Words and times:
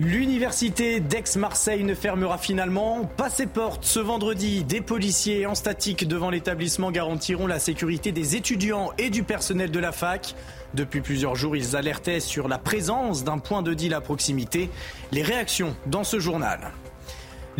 L'université 0.00 1.00
d'Aix-Marseille 1.00 1.82
ne 1.82 1.92
fermera 1.92 2.38
finalement 2.38 3.04
pas 3.16 3.28
ses 3.28 3.48
portes 3.48 3.84
ce 3.84 3.98
vendredi. 3.98 4.62
Des 4.62 4.80
policiers 4.80 5.44
en 5.44 5.56
statique 5.56 6.06
devant 6.06 6.30
l'établissement 6.30 6.92
garantiront 6.92 7.48
la 7.48 7.58
sécurité 7.58 8.12
des 8.12 8.36
étudiants 8.36 8.92
et 8.96 9.10
du 9.10 9.24
personnel 9.24 9.72
de 9.72 9.78
la 9.80 9.90
fac. 9.90 10.36
Depuis 10.74 11.00
plusieurs 11.00 11.34
jours, 11.34 11.56
ils 11.56 11.74
alertaient 11.74 12.20
sur 12.20 12.46
la 12.46 12.58
présence 12.58 13.24
d'un 13.24 13.38
point 13.38 13.62
de 13.62 13.74
deal 13.74 13.92
à 13.92 14.00
proximité. 14.00 14.70
Les 15.10 15.22
réactions 15.22 15.74
dans 15.86 16.04
ce 16.04 16.20
journal. 16.20 16.60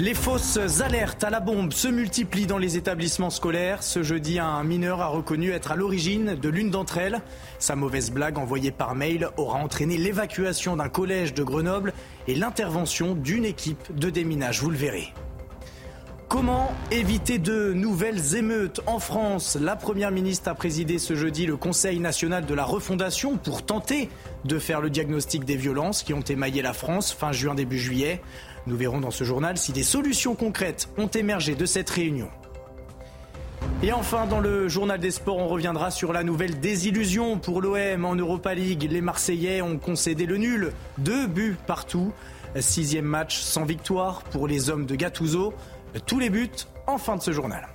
Les 0.01 0.15
fausses 0.15 0.80
alertes 0.80 1.25
à 1.25 1.30
la 1.30 1.41
bombe 1.41 1.73
se 1.73 1.89
multiplient 1.89 2.47
dans 2.47 2.57
les 2.57 2.77
établissements 2.77 3.30
scolaires. 3.30 3.83
Ce 3.83 4.05
jeudi, 4.05 4.39
un 4.39 4.62
mineur 4.62 5.01
a 5.01 5.09
reconnu 5.09 5.51
être 5.51 5.73
à 5.73 5.77
l'origine 5.77 6.37
de 6.37 6.48
l'une 6.48 6.71
d'entre 6.71 6.98
elles. 6.98 7.21
Sa 7.59 7.75
mauvaise 7.75 8.12
blague 8.12 8.39
envoyée 8.39 8.71
par 8.71 8.95
mail 8.95 9.29
aura 9.37 9.59
entraîné 9.59 9.97
l'évacuation 9.97 10.77
d'un 10.77 10.89
collège 10.89 11.34
de 11.34 11.43
Grenoble 11.43 11.93
et 12.29 12.37
l'intervention 12.37 13.16
d'une 13.16 13.45
équipe 13.45 13.92
de 13.92 14.09
déminage. 14.09 14.62
Vous 14.62 14.70
le 14.70 14.77
verrez. 14.77 15.12
Comment 16.28 16.70
éviter 16.91 17.38
de 17.38 17.73
nouvelles 17.73 18.36
émeutes 18.36 18.82
en 18.84 18.98
France? 18.98 19.56
La 19.59 19.77
Première 19.77 20.10
ministre 20.10 20.50
a 20.50 20.55
présidé 20.55 20.98
ce 20.98 21.14
jeudi 21.14 21.46
le 21.46 21.56
Conseil 21.56 22.00
national 22.00 22.45
de 22.45 22.52
la 22.52 22.64
refondation 22.64 23.38
pour 23.38 23.64
tenter 23.64 24.10
de 24.45 24.59
faire 24.59 24.83
le 24.83 24.91
diagnostic 24.91 25.46
des 25.46 25.56
violences 25.56 26.02
qui 26.02 26.12
ont 26.12 26.20
émaillé 26.20 26.60
la 26.60 26.74
France 26.74 27.14
fin 27.14 27.33
juin, 27.33 27.55
début 27.55 27.78
juillet. 27.78 28.20
Nous 28.66 28.77
verrons 28.77 29.00
dans 29.00 29.10
ce 29.10 29.24
journal 29.24 29.56
si 29.56 29.72
des 29.72 29.83
solutions 29.83 30.34
concrètes 30.34 30.91
ont 30.98 31.06
émergé 31.06 31.55
de 31.55 31.64
cette 31.64 31.88
réunion. 31.88 32.28
Et 33.83 33.92
enfin, 33.92 34.27
dans 34.27 34.41
le 34.41 34.69
journal 34.69 35.00
des 35.00 35.12
sports, 35.12 35.38
on 35.38 35.48
reviendra 35.48 35.91
sur 35.91 36.12
la 36.12 36.24
nouvelle 36.24 36.60
désillusion 36.60 37.38
pour 37.38 37.62
l'OM 37.62 38.05
en 38.05 38.14
Europa 38.14 38.55
League. 38.55 38.86
Les 38.91 39.00
Marseillais 39.00 39.62
ont 39.62 39.78
concédé 39.78 40.27
le 40.27 40.36
nul, 40.36 40.72
deux 40.98 41.27
buts 41.27 41.56
partout. 41.66 42.12
Sixième 42.56 43.05
match 43.05 43.38
sans 43.41 43.64
victoire 43.64 44.22
pour 44.24 44.48
les 44.48 44.69
hommes 44.70 44.86
de 44.86 44.97
Gattuso. 44.97 45.55
Tous 46.06 46.19
les 46.19 46.31
buts 46.31 46.50
en 46.86 46.98
fin 46.98 47.17
de 47.17 47.22
ce 47.22 47.33
journal. 47.33 47.67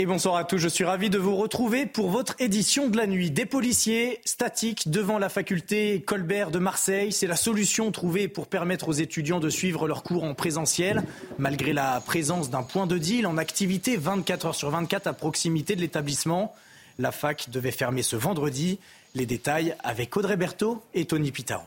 Et 0.00 0.06
bonsoir 0.06 0.36
à 0.36 0.44
tous, 0.44 0.58
je 0.58 0.68
suis 0.68 0.84
ravi 0.84 1.10
de 1.10 1.18
vous 1.18 1.34
retrouver 1.34 1.84
pour 1.84 2.08
votre 2.08 2.36
édition 2.38 2.88
de 2.88 2.96
la 2.96 3.08
nuit. 3.08 3.32
Des 3.32 3.46
policiers 3.46 4.20
statiques 4.24 4.90
devant 4.90 5.18
la 5.18 5.28
faculté 5.28 6.02
Colbert 6.02 6.52
de 6.52 6.60
Marseille, 6.60 7.10
c'est 7.10 7.26
la 7.26 7.34
solution 7.34 7.90
trouvée 7.90 8.28
pour 8.28 8.46
permettre 8.46 8.90
aux 8.90 8.92
étudiants 8.92 9.40
de 9.40 9.50
suivre 9.50 9.88
leurs 9.88 10.04
cours 10.04 10.22
en 10.22 10.34
présentiel, 10.34 11.02
malgré 11.38 11.72
la 11.72 12.00
présence 12.00 12.48
d'un 12.48 12.62
point 12.62 12.86
de 12.86 12.96
deal 12.96 13.26
en 13.26 13.38
activité 13.38 13.96
24 13.96 14.46
heures 14.46 14.54
sur 14.54 14.70
24 14.70 15.08
à 15.08 15.12
proximité 15.14 15.74
de 15.74 15.80
l'établissement. 15.80 16.54
La 17.00 17.10
fac 17.10 17.50
devait 17.50 17.72
fermer 17.72 18.02
ce 18.02 18.14
vendredi. 18.14 18.78
Les 19.16 19.26
détails 19.26 19.74
avec 19.82 20.16
Audrey 20.16 20.36
Berthaud 20.36 20.80
et 20.94 21.06
Tony 21.06 21.32
Pitaro. 21.32 21.64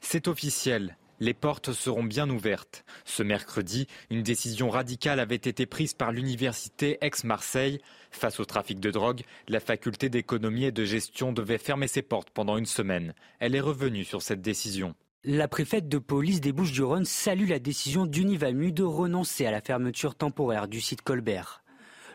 C'est 0.00 0.26
officiel. 0.26 0.96
Les 1.18 1.32
portes 1.32 1.72
seront 1.72 2.04
bien 2.04 2.28
ouvertes. 2.28 2.84
Ce 3.06 3.22
mercredi, 3.22 3.86
une 4.10 4.22
décision 4.22 4.68
radicale 4.68 5.18
avait 5.18 5.34
été 5.34 5.64
prise 5.64 5.94
par 5.94 6.12
l'université 6.12 6.98
Aix-Marseille. 7.00 7.80
Face 8.10 8.38
au 8.38 8.44
trafic 8.44 8.80
de 8.80 8.90
drogue, 8.90 9.22
la 9.48 9.60
faculté 9.60 10.10
d'économie 10.10 10.64
et 10.64 10.72
de 10.72 10.84
gestion 10.84 11.32
devait 11.32 11.58
fermer 11.58 11.88
ses 11.88 12.02
portes 12.02 12.30
pendant 12.30 12.58
une 12.58 12.66
semaine. 12.66 13.14
Elle 13.38 13.54
est 13.54 13.60
revenue 13.60 14.04
sur 14.04 14.20
cette 14.20 14.42
décision. 14.42 14.94
La 15.24 15.48
préfète 15.48 15.88
de 15.88 15.98
police 15.98 16.40
des 16.40 16.52
Bouches-du-Rhône 16.52 17.04
salue 17.06 17.48
la 17.48 17.58
décision 17.58 18.06
d'Univamu 18.06 18.70
de 18.70 18.84
renoncer 18.84 19.46
à 19.46 19.50
la 19.50 19.60
fermeture 19.60 20.14
temporaire 20.14 20.68
du 20.68 20.80
site 20.80 21.02
Colbert. 21.02 21.64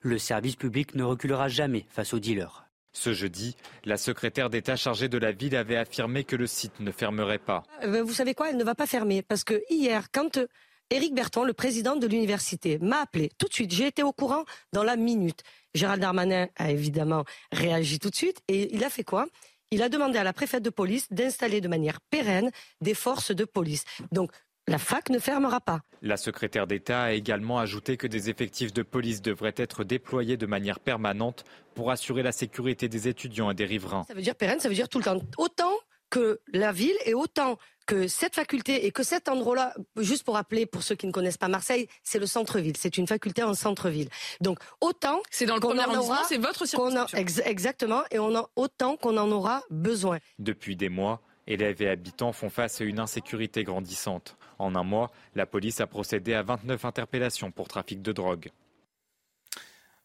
Le 0.02 0.18
service 0.18 0.56
public 0.56 0.96
ne 0.96 1.04
reculera 1.04 1.48
jamais 1.48 1.86
face 1.90 2.14
aux 2.14 2.20
dealers. 2.20 2.71
Ce 2.94 3.14
jeudi, 3.14 3.56
la 3.86 3.98
secrétaire 3.98 4.50
d'État 4.50 4.76
chargée 4.76 5.08
de 5.08 5.18
la 5.18 5.32
ville 5.32 5.56
avait 5.56 5.78
affirmé 5.78 6.24
que 6.24 6.36
le 6.36 6.48
site 6.48 6.80
ne 6.80 6.92
fermerait 6.92 7.40
pas. 7.40 7.64
Euh, 7.84 8.04
vous 8.04 8.14
savez 8.14 8.34
quoi 8.34 8.50
Elle 8.50 8.58
ne 8.58 8.64
va 8.64 8.76
pas 8.76 8.86
fermer 8.86 9.22
parce 9.22 9.44
que 9.44 9.62
hier, 9.70 10.12
quand 10.12 10.38
euh, 10.38 10.48
Éric 10.90 11.14
Berton, 11.14 11.46
le 11.46 11.54
président 11.54 11.96
de 11.96 12.06
l'université, 12.06 12.78
m'a 12.80 13.02
appelé 13.02 13.32
tout 13.38 13.48
de 13.48 13.54
suite, 13.54 13.72
j'ai 13.72 13.88
été 13.88 14.04
au 14.04 14.12
courant 14.12 14.44
dans 14.74 14.84
la 14.84 14.98
minute. 14.98 15.42
Gérald 15.74 16.02
Darmanin 16.02 16.48
a 16.58 16.72
évidemment 16.72 17.24
réagi 17.54 17.98
tout 17.98 18.10
de 18.10 18.16
suite 18.16 18.42
et 18.50 18.76
il 18.76 18.84
a 18.84 18.90
fait 18.90 19.06
quoi? 19.06 19.28
Il 19.72 19.82
a 19.82 19.88
demandé 19.88 20.18
à 20.18 20.26
la 20.26 20.34
préfète 20.34 20.64
de 20.64 20.70
police 20.70 21.08
d'installer 21.12 21.62
de 21.62 21.70
manière 21.70 22.02
pérenne 22.02 22.52
des 22.82 22.94
forces 22.94 23.32
de 23.32 23.46
police. 23.46 23.86
Donc 24.12 24.32
la 24.72 24.78
fac 24.78 25.10
ne 25.10 25.20
fermera 25.20 25.60
pas. 25.60 25.82
La 26.02 26.16
secrétaire 26.16 26.66
d'État 26.66 27.04
a 27.04 27.12
également 27.12 27.60
ajouté 27.60 27.98
que 27.98 28.08
des 28.08 28.30
effectifs 28.30 28.72
de 28.72 28.84
police 28.84 29.22
devraient 29.22 29.54
être 29.58 29.84
déployés 29.84 30.38
de 30.38 30.46
manière 30.46 30.80
permanente 30.80 31.44
pour 31.76 31.92
assurer 31.92 32.24
la 32.24 32.32
sécurité 32.32 32.88
des 32.88 33.10
étudiants 33.10 33.52
et 33.52 33.54
des 33.54 33.66
riverains. 33.66 34.06
Ça 34.08 34.14
veut 34.14 34.22
dire 34.22 34.36
pérenne, 34.36 34.60
ça 34.62 34.70
veut 34.70 34.76
dire 34.76 34.88
tout 34.88 34.98
le 34.98 35.04
temps. 35.04 35.20
Autant 35.38 35.74
que 36.10 36.40
la 36.54 36.72
ville 36.72 36.96
et 37.06 37.14
autant 37.14 37.58
que 37.86 38.08
cette 38.08 38.36
faculté 38.36 38.86
et 38.86 38.92
que 38.92 39.04
cet 39.04 39.28
endroit-là, 39.28 39.74
juste 39.98 40.24
pour 40.24 40.36
rappeler 40.36 40.66
pour 40.66 40.84
ceux 40.84 40.96
qui 40.96 41.06
ne 41.08 41.12
connaissent 41.12 41.38
pas 41.38 41.50
Marseille, 41.50 41.88
c'est 42.04 42.20
le 42.20 42.26
centre-ville. 42.26 42.78
C'est 42.78 42.98
une 42.98 43.08
faculté 43.08 43.44
en 43.44 43.54
centre-ville. 43.54 44.08
Donc 44.40 44.60
autant 44.80 45.22
c'est 45.30 45.46
dans 45.46 45.56
le 45.56 45.60
premier 45.60 45.82
arrondissement, 45.82 46.16
c'est 46.28 46.38
votre 46.38 46.66
circonscription. 46.66 47.44
exactement, 47.46 48.04
et 48.12 48.20
on 48.20 48.34
a 48.36 48.50
autant 48.56 48.96
qu'on 48.96 49.18
en 49.18 49.30
aura 49.32 49.64
besoin. 49.70 50.20
Depuis 50.40 50.78
des 50.78 50.90
mois, 50.90 51.22
élèves 51.48 51.82
et 51.82 51.90
habitants 51.90 52.32
font 52.32 52.50
face 52.50 52.80
à 52.82 52.86
une 52.86 53.00
insécurité 53.00 53.64
grandissante. 53.64 54.38
En 54.62 54.76
un 54.76 54.84
mois, 54.84 55.12
la 55.34 55.48
police 55.48 55.82
a 55.82 55.88
procédé 55.88 56.36
à 56.36 56.44
29 56.44 56.86
interpellations 56.86 57.50
pour 57.50 57.68
trafic 57.68 58.04
de 58.04 58.12
drogue. 58.12 58.52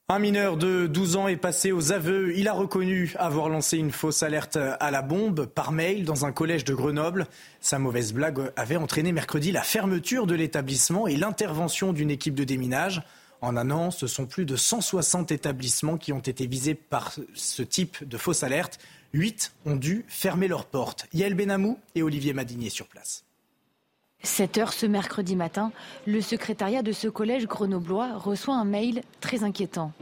Un 0.09 0.19
mineur 0.19 0.56
de 0.56 0.87
12 0.87 1.17
ans 1.17 1.28
est 1.28 1.37
passé 1.37 1.72
aux 1.72 1.93
aveux. 1.93 2.34
Il 2.39 2.49
a 2.49 2.55
reconnu 2.55 3.12
avoir 3.19 3.50
lancé 3.50 3.77
une 3.77 3.91
fausse 3.91 4.22
alerte 4.22 4.56
à 4.56 4.91
la 4.91 5.03
bombe 5.03 5.44
par 5.44 5.72
mail 5.72 6.05
dans 6.05 6.25
un 6.25 6.33
collège 6.33 6.65
de 6.65 6.75
Grenoble. 6.75 7.27
Sa 7.61 7.78
mauvaise 7.78 8.15
blague 8.15 8.50
avait 8.56 8.77
entraîné 8.77 9.12
mercredi 9.12 9.53
la 9.53 9.62
fermeture 9.62 10.27
de 10.27 10.34
l'établissement 10.34 11.06
et 11.06 11.17
l'intervention 11.17 11.93
d'une 11.93 12.11
équipe 12.11 12.34
de 12.34 12.44
déminage. 12.44 13.03
En 13.43 13.59
un 13.59 13.71
an, 13.71 13.91
ce 13.91 14.06
sont 14.06 14.25
plus 14.25 14.47
de 14.47 14.56
160 14.56 15.33
établissements 15.33 15.99
qui 15.99 16.15
ont 16.15 16.21
été 16.21 16.47
visés 16.47 16.75
par 16.75 17.12
ce 17.34 17.62
type 17.62 18.09
de 18.09 18.17
fausse 18.17 18.43
alerte. 18.43 18.78
Huit 19.12 19.53
ont 19.67 19.77
dû 19.77 20.06
fermer 20.09 20.49
leurs 20.49 20.65
portes. 20.65 21.06
Yael 21.12 21.34
Benamou 21.34 21.78
et 21.94 22.03
Olivier 22.03 22.33
Madinier 22.33 22.71
sur 22.71 22.87
place. 22.87 23.25
7 24.22 24.59
heures 24.59 24.72
ce 24.72 24.87
mercredi 24.87 25.37
matin, 25.37 25.72
le 26.06 26.21
secrétariat 26.21 26.82
de 26.82 26.93
ce 26.93 27.09
collège 27.09 27.47
grenoblois 27.47 28.19
reçoit 28.19 28.56
un 28.56 28.65
mail 28.65 29.03
très 29.21 29.44
inquiétant. 29.44 29.93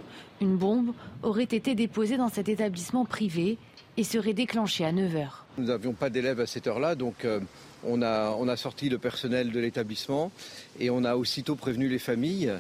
Une 0.41 0.57
bombe 0.57 0.93
aurait 1.23 1.45
été 1.45 1.75
déposée 1.75 2.17
dans 2.17 2.31
cet 2.31 2.49
établissement 2.49 3.05
privé 3.05 3.59
et 3.97 4.03
serait 4.03 4.33
déclenchée 4.33 4.85
à 4.85 4.93
9 4.93 5.17
heures. 5.17 5.45
Nous 5.59 5.67
n'avions 5.67 5.93
pas 5.93 6.11
d'élèves 6.11 6.41
à 6.41 6.47
cette 6.47 6.67
heure-là, 6.67 6.95
donc 6.95 7.25
euh, 7.25 7.39
on, 7.85 8.03
a, 8.03 8.31
on 8.39 8.49
a 8.49 8.57
sorti 8.57 8.89
le 8.89 8.99
personnel 8.99 9.53
de 9.53 9.61
l'établissement 9.61 10.33
et 10.81 10.91
on 10.91 11.05
a 11.05 11.17
aussitôt 11.17 11.55
prévenu 11.55 11.89
les 11.89 12.01
familles 12.01 12.53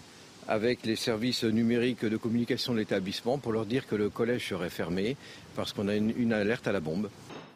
avec 0.47 0.84
les 0.84 0.97
services 0.97 1.44
numériques 1.44 2.04
de 2.04 2.16
communication 2.16 2.75
de 2.75 2.78
l'établissement 2.78 3.38
pour 3.38 3.53
leur 3.53 3.64
dire 3.64 3.87
que 3.87 3.97
le 3.97 4.10
collège 4.10 4.48
serait 4.48 4.70
fermé 4.70 5.16
parce 5.56 5.72
qu'on 5.72 5.88
a 5.88 5.97
une 5.97 6.32
alerte 6.32 6.69
à 6.69 6.72
la 6.72 6.81
bombe. 6.81 7.09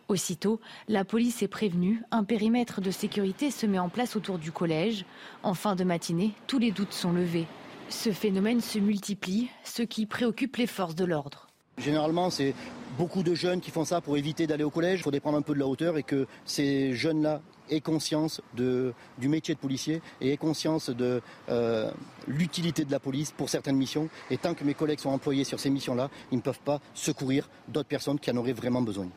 Aussitôt, 0.09 0.59
la 0.89 1.05
police 1.05 1.43
est 1.43 1.49
prévenue, 1.49 2.03
un 2.11 2.25
périmètre 2.25 2.81
de 2.81 2.91
sécurité 2.91 3.51
se 3.51 3.67
met 3.67 3.79
en 3.79 3.91
place 3.91 4.17
autour 4.17 4.39
du 4.39 4.51
collège. 4.51 5.05
En 5.43 5.53
fin 5.53 5.77
de 5.77 5.85
matinée, 5.85 6.33
tous 6.47 6.59
les 6.59 6.71
doutes 6.71 6.95
sont 6.95 7.13
levés. 7.13 7.47
Ce 7.91 8.11
phénomène 8.11 8.63
se 8.63 8.79
multiplie, 8.79 9.51
ce 9.65 9.83
qui 9.83 10.07
préoccupe 10.07 10.57
les 10.57 10.67
forces 10.67 10.95
de 10.95 11.05
l'ordre. 11.05 11.49
Généralement, 11.77 12.31
c'est 12.31 12.55
beaucoup 12.97 13.23
de 13.23 13.35
jeunes 13.35 13.61
qui 13.61 13.71
font 13.71 13.85
ça 13.85 14.01
pour 14.01 14.17
éviter 14.17 14.47
d'aller 14.47 14.65
au 14.65 14.71
collège. 14.71 15.01
Il 15.01 15.03
faut 15.03 15.21
prendre 15.21 15.37
un 15.37 15.43
peu 15.43 15.53
de 15.53 15.59
la 15.59 15.67
hauteur 15.67 15.99
et 15.99 16.03
que 16.03 16.27
ces 16.47 16.95
jeunes-là 16.95 17.43
aient 17.69 17.83
conscience 17.83 18.41
du 18.55 19.29
métier 19.29 19.55
de 19.55 19.61
policier 19.61 20.01
et 20.23 20.33
aient 20.33 20.39
conscience 20.39 20.89
de 20.89 21.21
euh, 21.51 21.91
l'utilité 22.27 22.87
de 22.87 22.91
la 22.91 22.99
police 22.99 23.31
pour 23.31 23.51
certaines 23.51 23.77
missions. 23.77 24.09
Et 24.31 24.39
tant 24.39 24.55
que 24.55 24.65
mes 24.65 24.75
collègues 24.75 25.01
sont 25.01 25.11
employés 25.11 25.45
sur 25.45 25.61
ces 25.61 25.69
missions-là, 25.69 26.09
ils 26.33 26.39
ne 26.39 26.43
peuvent 26.43 26.61
pas 26.65 26.81
secourir 26.95 27.51
d'autres 27.69 27.89
personnes 27.89 28.19
qui 28.19 28.31
en 28.31 28.37
auraient 28.37 28.55
vraiment 28.55 28.81
besoin. 28.81 29.09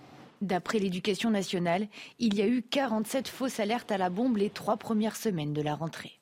D'après 0.41 0.79
l'éducation 0.79 1.29
nationale, 1.29 1.87
il 2.17 2.35
y 2.35 2.41
a 2.41 2.47
eu 2.47 2.63
47 2.63 3.27
fausses 3.27 3.59
alertes 3.59 3.91
à 3.91 3.97
la 3.97 4.09
bombe 4.09 4.37
les 4.37 4.49
trois 4.49 4.77
premières 4.77 5.15
semaines 5.15 5.53
de 5.53 5.61
la 5.61 5.75
rentrée. 5.75 6.20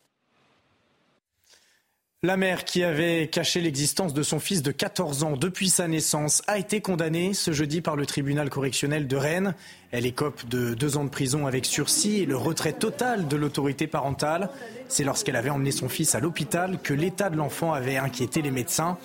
La 2.21 2.35
mère 2.35 2.65
qui 2.65 2.83
avait 2.83 3.29
caché 3.29 3.61
l'existence 3.61 4.13
de 4.13 4.23
son 4.23 4.41
fils 4.41 4.61
de 4.61 4.73
14 4.73 5.23
ans 5.23 5.37
depuis 5.37 5.69
sa 5.69 5.87
naissance 5.87 6.41
a 6.47 6.57
été 6.57 6.81
condamnée 6.81 7.33
ce 7.33 7.53
jeudi 7.53 7.79
par 7.79 7.95
le 7.95 8.05
tribunal 8.05 8.49
correctionnel 8.49 9.07
de 9.07 9.15
Rennes. 9.15 9.55
Elle 9.91 10.05
écope 10.05 10.45
de 10.49 10.73
deux 10.73 10.97
ans 10.97 11.05
de 11.05 11.09
prison 11.09 11.47
avec 11.47 11.65
sursis 11.65 12.17
et 12.17 12.25
le 12.25 12.35
retrait 12.35 12.73
total 12.73 13.29
de 13.29 13.37
l'autorité 13.37 13.87
parentale. 13.87 14.49
C'est 14.89 15.05
lorsqu'elle 15.05 15.37
avait 15.37 15.49
emmené 15.49 15.71
son 15.71 15.87
fils 15.87 16.13
à 16.13 16.19
l'hôpital 16.19 16.81
que 16.83 16.93
l'état 16.93 17.29
de 17.29 17.37
l'enfant 17.37 17.71
avait 17.71 17.95
inquiété 17.95 18.41
les 18.41 18.51
médecins. 18.51 18.97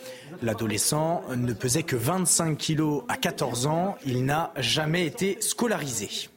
L'adolescent 0.43 1.23
ne 1.37 1.53
pesait 1.53 1.85
que 1.85 1.95
25 1.95 2.59
kilos 2.59 3.05
à 3.07 3.17
14 3.17 3.69
ans. 3.69 3.97
Il 4.05 4.25
n'a 4.25 4.53
jamais 4.57 5.07
été 5.07 5.39
scolarisé. 5.41 6.31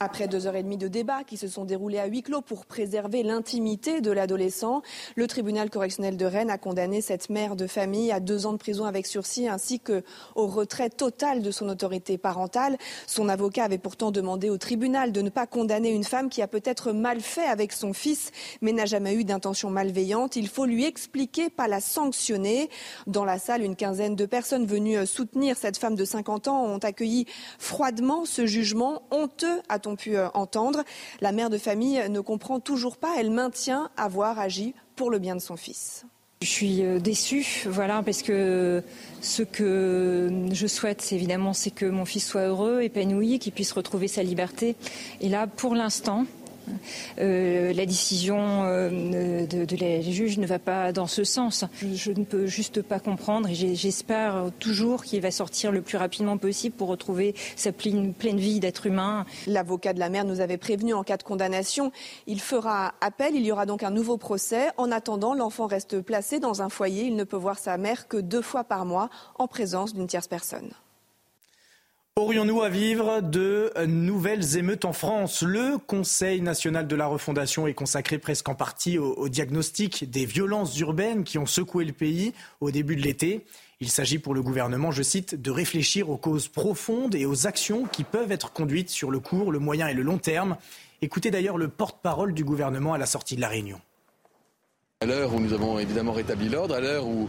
Après 0.00 0.28
deux 0.28 0.46
heures 0.46 0.54
et 0.54 0.62
demie 0.62 0.76
de 0.76 0.86
débat 0.86 1.24
qui 1.24 1.36
se 1.36 1.48
sont 1.48 1.64
déroulés 1.64 1.98
à 1.98 2.06
huis 2.06 2.22
clos 2.22 2.40
pour 2.40 2.66
préserver 2.66 3.24
l'intimité 3.24 4.00
de 4.00 4.12
l'adolescent, 4.12 4.82
le 5.16 5.26
tribunal 5.26 5.70
correctionnel 5.70 6.16
de 6.16 6.24
Rennes 6.24 6.50
a 6.50 6.58
condamné 6.58 7.00
cette 7.00 7.30
mère 7.30 7.56
de 7.56 7.66
famille 7.66 8.12
à 8.12 8.20
deux 8.20 8.46
ans 8.46 8.52
de 8.52 8.58
prison 8.58 8.84
avec 8.84 9.06
sursis 9.06 9.48
ainsi 9.48 9.80
qu'au 9.80 10.02
retrait 10.36 10.90
total 10.90 11.42
de 11.42 11.50
son 11.50 11.68
autorité 11.68 12.16
parentale. 12.16 12.76
Son 13.08 13.28
avocat 13.28 13.64
avait 13.64 13.78
pourtant 13.78 14.12
demandé 14.12 14.50
au 14.50 14.56
tribunal 14.56 15.10
de 15.10 15.20
ne 15.20 15.30
pas 15.30 15.48
condamner 15.48 15.90
une 15.90 16.04
femme 16.04 16.28
qui 16.28 16.42
a 16.42 16.46
peut-être 16.46 16.92
mal 16.92 17.20
fait 17.20 17.46
avec 17.46 17.72
son 17.72 17.92
fils 17.92 18.30
mais 18.62 18.72
n'a 18.72 18.86
jamais 18.86 19.14
eu 19.14 19.24
d'intention 19.24 19.68
malveillante. 19.68 20.36
Il 20.36 20.48
faut 20.48 20.64
lui 20.64 20.84
expliquer, 20.84 21.50
pas 21.50 21.66
la 21.66 21.80
sanctionner. 21.80 22.70
Dans 23.08 23.24
la 23.24 23.38
salle, 23.38 23.62
une 23.62 23.74
quinzaine 23.74 24.14
de 24.14 24.26
personnes 24.26 24.66
venues 24.66 25.06
soutenir 25.06 25.56
cette 25.56 25.76
femme 25.76 25.96
de 25.96 26.04
50 26.04 26.46
ans 26.46 26.64
ont 26.64 26.78
accueilli 26.78 27.26
froidement 27.58 28.24
ce 28.24 28.46
jugement 28.46 29.02
honteux, 29.10 29.60
a 29.92 29.96
pu 29.96 30.16
euh, 30.16 30.28
entendre. 30.34 30.82
La 31.20 31.32
mère 31.32 31.50
de 31.50 31.58
famille 31.58 32.02
ne 32.08 32.20
comprend 32.20 32.60
toujours 32.60 32.96
pas. 32.96 33.14
Elle 33.18 33.30
maintient 33.30 33.90
avoir 33.96 34.38
agi 34.38 34.74
pour 34.96 35.10
le 35.10 35.18
bien 35.18 35.36
de 35.36 35.40
son 35.40 35.56
fils. 35.56 36.04
Je 36.40 36.46
suis 36.46 36.84
euh, 36.84 37.00
déçue, 37.00 37.64
voilà, 37.66 38.00
parce 38.04 38.22
que 38.22 38.84
ce 39.20 39.42
que 39.42 40.30
je 40.52 40.66
souhaite, 40.68 41.08
évidemment, 41.10 41.52
c'est 41.52 41.72
que 41.72 41.84
mon 41.84 42.04
fils 42.04 42.24
soit 42.24 42.42
heureux, 42.42 42.82
épanoui, 42.82 43.40
qu'il 43.40 43.52
puisse 43.52 43.72
retrouver 43.72 44.06
sa 44.06 44.22
liberté. 44.22 44.76
Et 45.20 45.28
là, 45.28 45.48
pour 45.48 45.74
l'instant, 45.74 46.26
euh, 47.18 47.72
la 47.72 47.86
décision 47.86 48.64
euh, 48.64 49.46
de, 49.46 49.76
la 49.76 50.00
juge 50.00 50.38
ne 50.38 50.46
va 50.46 50.58
pas 50.58 50.92
dans 50.92 51.06
ce 51.06 51.24
sens. 51.24 51.64
Je, 51.80 52.12
ne 52.12 52.24
peux 52.24 52.46
juste 52.46 52.82
pas 52.82 53.00
comprendre 53.00 53.48
et 53.48 53.54
j'espère 53.54 54.50
toujours 54.58 55.04
qu'il 55.04 55.20
va 55.20 55.30
sortir 55.30 55.72
le 55.72 55.82
plus 55.82 55.98
rapidement 55.98 56.38
possible 56.38 56.74
pour 56.76 56.88
retrouver 56.88 57.34
sa 57.56 57.72
pleine, 57.72 58.12
pleine 58.12 58.38
vie 58.38 58.60
d'être 58.60 58.86
humain. 58.86 59.24
L'avocat 59.46 59.92
de 59.92 59.98
la 59.98 60.08
mère 60.08 60.24
nous 60.24 60.40
avait 60.40 60.58
prévenu 60.58 60.94
en 60.94 61.02
cas 61.02 61.16
de 61.16 61.22
condamnation, 61.22 61.92
il 62.26 62.40
fera 62.40 62.94
appel, 63.00 63.34
il 63.34 63.44
y 63.44 63.52
aura 63.52 63.66
donc 63.66 63.82
un 63.82 63.90
nouveau 63.90 64.16
procès. 64.16 64.68
En 64.76 64.90
attendant, 64.90 65.34
l'enfant 65.34 65.66
reste 65.66 66.00
placé 66.00 66.40
dans 66.40 66.62
un 66.62 66.68
foyer, 66.68 67.04
il 67.04 67.16
ne 67.16 67.24
peut 67.24 67.36
voir 67.36 67.58
sa 67.58 67.76
mère 67.76 68.08
que 68.08 68.16
deux 68.16 68.42
fois 68.42 68.64
par 68.64 68.84
mois 68.84 69.10
en 69.38 69.46
présence 69.46 69.94
d'une 69.94 70.06
tierce 70.06 70.28
personne. 70.28 70.70
Aurions-nous 72.18 72.62
à 72.62 72.68
vivre 72.68 73.20
de 73.20 73.70
nouvelles 73.86 74.56
émeutes 74.56 74.84
en 74.84 74.92
France? 74.92 75.42
Le 75.42 75.78
Conseil 75.78 76.40
national 76.40 76.88
de 76.88 76.96
la 76.96 77.06
refondation 77.06 77.68
est 77.68 77.74
consacré 77.74 78.18
presque 78.18 78.48
en 78.48 78.56
partie 78.56 78.98
au, 78.98 79.28
diagnostic 79.28 80.10
des 80.10 80.26
violences 80.26 80.76
urbaines 80.80 81.22
qui 81.22 81.38
ont 81.38 81.46
secoué 81.46 81.84
le 81.84 81.92
pays 81.92 82.32
au 82.60 82.72
début 82.72 82.96
de 82.96 83.02
l'été. 83.02 83.46
Il 83.80 83.88
s'agit 83.88 84.18
pour 84.18 84.34
le 84.34 84.42
gouvernement, 84.42 84.90
je 84.90 85.04
cite, 85.04 85.40
de 85.40 85.52
réfléchir 85.52 86.10
aux 86.10 86.16
causes 86.16 86.48
profondes 86.48 87.14
et 87.14 87.24
aux 87.24 87.46
actions 87.46 87.84
qui 87.84 88.02
peuvent 88.02 88.32
être 88.32 88.52
conduites 88.52 88.90
sur 88.90 89.12
le 89.12 89.20
court, 89.20 89.52
le 89.52 89.60
moyen 89.60 89.86
et 89.86 89.94
le 89.94 90.02
long 90.02 90.18
terme. 90.18 90.56
Écoutez 91.02 91.30
d'ailleurs 91.30 91.56
le 91.56 91.68
porte-parole 91.68 92.34
du 92.34 92.42
gouvernement 92.42 92.94
à 92.94 92.98
la 92.98 93.06
sortie 93.06 93.36
de 93.36 93.40
la 93.40 93.48
réunion. 93.48 93.80
À 95.00 95.06
l'heure 95.06 95.32
où 95.32 95.38
nous 95.38 95.52
avons 95.52 95.78
évidemment 95.78 96.10
rétabli 96.10 96.48
l'ordre, 96.48 96.74
à 96.74 96.80
l'heure 96.80 97.06
où, 97.06 97.28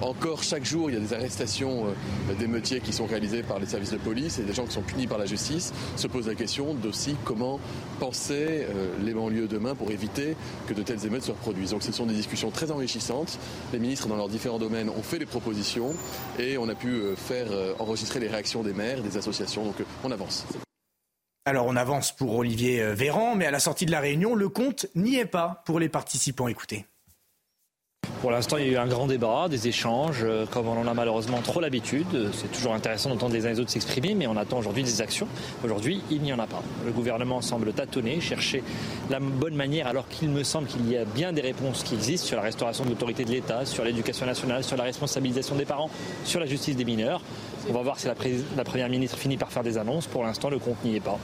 encore 0.00 0.42
chaque 0.42 0.64
jour 0.64 0.88
il 0.88 0.94
y 0.94 0.96
a 0.96 1.00
des 1.00 1.12
arrestations 1.12 1.84
euh, 1.84 2.34
d'émeutiers 2.38 2.80
qui 2.80 2.94
sont 2.94 3.04
réalisées 3.04 3.42
par 3.42 3.58
les 3.58 3.66
services 3.66 3.90
de 3.90 3.98
police 3.98 4.38
et 4.38 4.42
des 4.42 4.54
gens 4.54 4.64
qui 4.64 4.72
sont 4.72 4.80
punis 4.80 5.06
par 5.06 5.18
la 5.18 5.26
justice, 5.26 5.74
se 5.96 6.06
pose 6.06 6.28
la 6.28 6.34
question 6.34 6.72
d'aussi 6.72 7.14
comment 7.22 7.60
penser 8.00 8.64
euh, 8.70 8.88
les 9.04 9.12
banlieues 9.12 9.48
demain 9.48 9.74
pour 9.74 9.90
éviter 9.90 10.34
que 10.66 10.72
de 10.72 10.82
telles 10.82 11.04
émeutes 11.04 11.24
se 11.24 11.32
reproduisent. 11.32 11.72
Donc 11.72 11.82
ce 11.82 11.92
sont 11.92 12.06
des 12.06 12.14
discussions 12.14 12.50
très 12.50 12.70
enrichissantes. 12.70 13.38
Les 13.74 13.80
ministres 13.80 14.08
dans 14.08 14.16
leurs 14.16 14.30
différents 14.30 14.58
domaines 14.58 14.88
ont 14.88 15.02
fait 15.02 15.18
les 15.18 15.26
propositions 15.26 15.92
et 16.38 16.56
on 16.56 16.70
a 16.70 16.74
pu 16.74 16.88
euh, 16.88 17.16
faire 17.16 17.48
enregistrer 17.80 18.18
les 18.18 18.28
réactions 18.28 18.62
des 18.62 18.72
maires, 18.72 19.02
des 19.02 19.18
associations. 19.18 19.62
Donc 19.62 19.76
on 20.04 20.10
avance. 20.10 20.46
Alors 21.44 21.66
on 21.66 21.76
avance 21.76 22.12
pour 22.12 22.34
Olivier 22.34 22.82
Véran, 22.94 23.34
mais 23.34 23.44
à 23.44 23.50
la 23.50 23.60
sortie 23.60 23.84
de 23.84 23.90
la 23.90 24.00
réunion, 24.00 24.34
le 24.34 24.48
compte 24.48 24.86
n'y 24.94 25.16
est 25.16 25.26
pas 25.26 25.62
pour 25.66 25.78
les 25.78 25.90
participants. 25.90 26.48
Écoutez. 26.48 26.86
Pour 28.24 28.30
l'instant, 28.30 28.56
il 28.56 28.64
y 28.64 28.70
a 28.70 28.72
eu 28.72 28.76
un 28.78 28.86
grand 28.86 29.06
débat, 29.06 29.48
des 29.50 29.68
échanges, 29.68 30.22
euh, 30.24 30.46
comme 30.46 30.66
on 30.66 30.80
en 30.80 30.86
a 30.86 30.94
malheureusement 30.94 31.42
trop 31.42 31.60
l'habitude. 31.60 32.30
C'est 32.32 32.50
toujours 32.50 32.72
intéressant 32.72 33.10
d'entendre 33.10 33.34
les 33.34 33.44
uns 33.44 33.50
et 33.50 33.52
les 33.52 33.60
autres 33.60 33.70
s'exprimer, 33.70 34.14
mais 34.14 34.26
on 34.26 34.38
attend 34.38 34.56
aujourd'hui 34.56 34.82
des 34.82 35.02
actions. 35.02 35.28
Aujourd'hui, 35.62 36.00
il 36.10 36.22
n'y 36.22 36.32
en 36.32 36.38
a 36.38 36.46
pas. 36.46 36.62
Le 36.86 36.92
gouvernement 36.92 37.42
semble 37.42 37.74
tâtonner, 37.74 38.22
chercher 38.22 38.64
la 39.10 39.20
bonne 39.20 39.54
manière, 39.54 39.88
alors 39.88 40.08
qu'il 40.08 40.30
me 40.30 40.42
semble 40.42 40.68
qu'il 40.68 40.90
y 40.90 40.96
a 40.96 41.04
bien 41.04 41.34
des 41.34 41.42
réponses 41.42 41.82
qui 41.82 41.96
existent 41.96 42.26
sur 42.26 42.38
la 42.38 42.44
restauration 42.44 42.84
de 42.84 42.88
l'autorité 42.88 43.26
de 43.26 43.30
l'État, 43.30 43.66
sur 43.66 43.84
l'éducation 43.84 44.24
nationale, 44.24 44.64
sur 44.64 44.78
la 44.78 44.84
responsabilisation 44.84 45.54
des 45.56 45.66
parents, 45.66 45.90
sur 46.24 46.40
la 46.40 46.46
justice 46.46 46.76
des 46.76 46.86
mineurs. 46.86 47.20
On 47.68 47.74
va 47.74 47.82
voir 47.82 48.00
si 48.00 48.06
la, 48.06 48.14
la 48.56 48.64
Première 48.64 48.88
ministre 48.88 49.18
finit 49.18 49.36
par 49.36 49.52
faire 49.52 49.62
des 49.62 49.76
annonces. 49.76 50.06
Pour 50.06 50.24
l'instant, 50.24 50.48
le 50.48 50.58
compte 50.58 50.82
n'y 50.82 50.96
est 50.96 51.00
pas. 51.00 51.18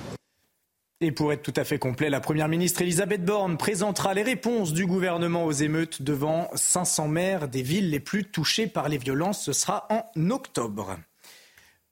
Et 1.02 1.12
pour 1.12 1.32
être 1.32 1.42
tout 1.42 1.54
à 1.56 1.64
fait 1.64 1.78
complet, 1.78 2.10
la 2.10 2.20
Première 2.20 2.48
ministre 2.48 2.82
Elisabeth 2.82 3.24
Borne 3.24 3.56
présentera 3.56 4.12
les 4.12 4.22
réponses 4.22 4.74
du 4.74 4.84
gouvernement 4.84 5.46
aux 5.46 5.52
émeutes 5.52 6.02
devant 6.02 6.50
500 6.54 7.08
maires 7.08 7.48
des 7.48 7.62
villes 7.62 7.88
les 7.88 8.00
plus 8.00 8.24
touchées 8.24 8.66
par 8.66 8.90
les 8.90 8.98
violences. 8.98 9.42
Ce 9.42 9.54
sera 9.54 9.88
en 9.88 10.30
octobre. 10.30 10.98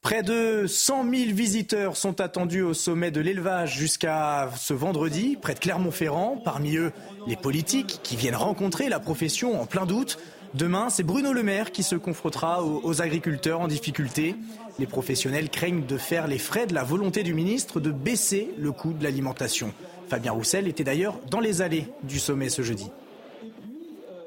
Près 0.02 0.22
de 0.22 0.66
100 0.66 1.10
000 1.10 1.34
visiteurs 1.34 1.96
sont 1.96 2.20
attendus 2.20 2.60
au 2.60 2.75
sommet 2.75 3.10
de 3.10 3.22
l'élevage 3.22 3.78
jusqu'à 3.78 4.50
ce 4.56 4.75
vendredi, 4.75 5.38
près 5.40 5.54
de 5.54 5.58
Clermont-Ferrand. 5.58 6.37
Parmi 6.44 6.76
eux, 6.76 6.93
les 7.26 7.37
politiques 7.37 8.00
qui 8.02 8.14
viennent 8.14 8.37
rencontrer 8.37 8.90
la 8.90 9.00
profession 9.00 9.58
en 9.58 9.64
plein 9.64 9.87
doute. 9.87 10.19
Demain, 10.55 10.89
c'est 10.89 11.03
Bruno 11.03 11.33
Le 11.33 11.43
Maire 11.43 11.73
qui 11.73 11.83
se 11.83 11.95
confrontera 11.95 12.65
aux 12.65 13.03
agriculteurs 13.03 13.61
en 13.61 13.69
difficulté. 13.69 14.35
Les 14.79 14.87
professionnels 14.87 15.50
craignent 15.50 15.85
de 15.85 15.99
faire 15.99 16.27
les 16.27 16.39
frais 16.39 16.67
de 16.67 16.75
la 16.75 16.85
volonté 16.85 17.23
du 17.23 17.35
ministre 17.35 17.81
de 17.81 17.91
baisser 17.91 18.50
le 18.59 18.73
coût 18.73 18.93
de 18.93 19.05
l'alimentation. 19.05 19.73
Fabien 20.09 20.33
Roussel 20.33 20.67
était 20.67 20.85
d'ailleurs 20.85 21.19
dans 21.31 21.41
les 21.41 21.61
allées 21.61 21.89
du 22.03 22.19
sommet 22.19 22.49
ce 22.49 22.62
jeudi. 22.62 22.91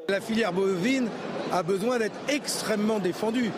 La 0.10 0.22
filière 0.22 0.54
bovine 0.54 1.08
a 1.52 1.64
besoin 1.64 1.98
d'être 1.98 2.18
extrêmement 2.28 3.00
défendue. 3.00 3.52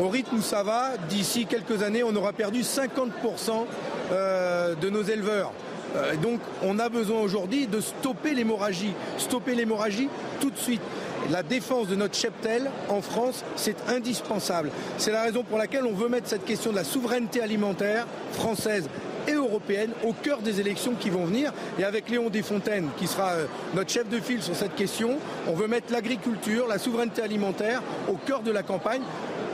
Au 0.00 0.08
rythme 0.08 0.36
où 0.36 0.42
ça 0.42 0.62
va, 0.62 0.96
d'ici 1.08 1.46
quelques 1.46 1.82
années, 1.82 2.02
on 2.02 2.16
aura 2.16 2.32
perdu 2.32 2.62
50% 2.62 3.66
euh, 4.10 4.74
de 4.74 4.90
nos 4.90 5.02
éleveurs. 5.02 5.52
Euh, 5.94 6.16
donc 6.16 6.40
on 6.62 6.78
a 6.78 6.88
besoin 6.88 7.20
aujourd'hui 7.20 7.66
de 7.66 7.80
stopper 7.80 8.34
l'hémorragie. 8.34 8.94
Stopper 9.18 9.54
l'hémorragie 9.54 10.08
tout 10.40 10.50
de 10.50 10.58
suite 10.58 10.82
la 11.30 11.42
défense 11.42 11.88
de 11.88 11.96
notre 11.96 12.14
cheptel 12.14 12.70
en 12.88 13.00
France, 13.00 13.44
c'est 13.56 13.76
indispensable. 13.88 14.70
C'est 14.98 15.12
la 15.12 15.22
raison 15.22 15.42
pour 15.42 15.58
laquelle 15.58 15.84
on 15.84 15.94
veut 15.94 16.08
mettre 16.08 16.28
cette 16.28 16.44
question 16.44 16.70
de 16.70 16.76
la 16.76 16.84
souveraineté 16.84 17.42
alimentaire 17.42 18.06
française 18.32 18.88
et 19.28 19.32
européenne 19.32 19.90
au 20.04 20.12
cœur 20.12 20.38
des 20.40 20.60
élections 20.60 20.94
qui 20.98 21.10
vont 21.10 21.24
venir. 21.24 21.52
Et 21.78 21.84
avec 21.84 22.08
Léon 22.08 22.30
Desfontaines, 22.30 22.88
qui 22.96 23.06
sera 23.06 23.32
euh, 23.32 23.46
notre 23.74 23.90
chef 23.90 24.08
de 24.08 24.18
file 24.18 24.42
sur 24.42 24.56
cette 24.56 24.74
question, 24.74 25.18
on 25.46 25.54
veut 25.54 25.68
mettre 25.68 25.92
l'agriculture, 25.92 26.66
la 26.66 26.78
souveraineté 26.78 27.22
alimentaire 27.22 27.82
au 28.08 28.14
cœur 28.14 28.40
de 28.40 28.50
la 28.50 28.62
campagne. 28.62 29.02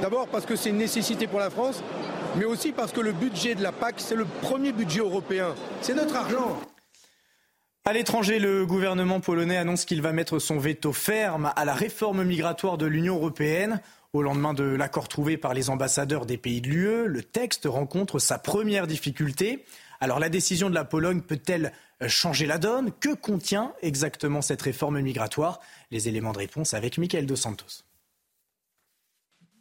D'abord 0.03 0.29
parce 0.29 0.47
que 0.47 0.57
c'est 0.57 0.71
une 0.71 0.77
nécessité 0.77 1.27
pour 1.27 1.41
la 1.41 1.51
France, 1.51 1.83
mais 2.37 2.45
aussi 2.45 2.73
parce 2.73 2.93
que 2.93 3.01
le 3.01 3.13
budget 3.13 3.55
de 3.55 3.63
la 3.63 3.73
PAC, 3.73 3.95
c'est 3.99 4.15
le 4.15 4.27
premier 4.43 4.73
budget 4.73 5.01
européen. 5.01 5.55
C'est 5.81 5.95
notre 5.95 6.17
argent. 6.17 6.59
À 7.89 7.93
l'étranger, 7.93 8.41
le 8.41 8.67
gouvernement 8.67 9.21
polonais 9.21 9.57
annonce 9.57 9.85
qu'il 9.85 10.03
va 10.03 10.11
mettre 10.13 10.41
son 10.41 10.59
veto 10.59 10.93
ferme 10.93 11.53
à 11.55 11.65
la 11.65 11.73
réforme 11.73 12.25
migratoire 12.25 12.79
de 12.79 12.87
l'Union 12.87 13.15
européenne. 13.15 13.81
Au 14.13 14.23
lendemain 14.23 14.55
de 14.55 14.65
l'accord 14.65 15.07
trouvé 15.07 15.37
par 15.37 15.55
les 15.55 15.71
ambassadeurs 15.71 16.27
des 16.27 16.37
pays 16.37 16.61
de 16.61 16.67
l'UE, 16.67 17.07
le 17.07 17.23
texte 17.23 17.63
rencontre 17.67 18.19
sa 18.19 18.41
première 18.41 18.89
difficulté. 18.89 19.65
Alors 20.01 20.19
la 20.19 20.29
décision 20.29 20.69
de 20.69 20.75
la 20.75 20.85
Pologne 20.85 21.21
peut-elle 21.21 21.71
changer 22.09 22.47
la 22.47 22.59
donne? 22.59 22.91
Que 22.99 23.15
contient 23.15 23.73
exactement 23.83 24.43
cette 24.43 24.63
réforme 24.63 25.01
migratoire? 25.01 25.61
Les 25.93 26.09
éléments 26.09 26.33
de 26.33 26.39
réponse 26.39 26.75
avec 26.75 26.99
Michael 26.99 27.27
Dos 27.27 27.37
Santos. 27.37 27.85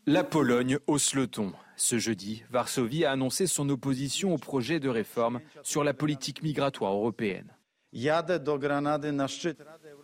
La 0.08 0.24
Pologne 0.24 0.80
hausse 0.88 1.14
le 1.14 1.28
ton. 1.28 1.54
Ce 1.76 2.00
jeudi, 2.00 2.42
Varsovie 2.50 3.06
a 3.06 3.12
annoncé 3.12 3.46
son 3.46 3.70
opposition 3.70 4.34
au 4.34 4.40
projet 4.40 4.80
de 4.80 4.90
réforme 4.90 5.42
sur 5.62 5.84
la 5.84 5.94
politique 5.94 6.42
migratoire 6.42 6.94
européenne. 6.94 7.55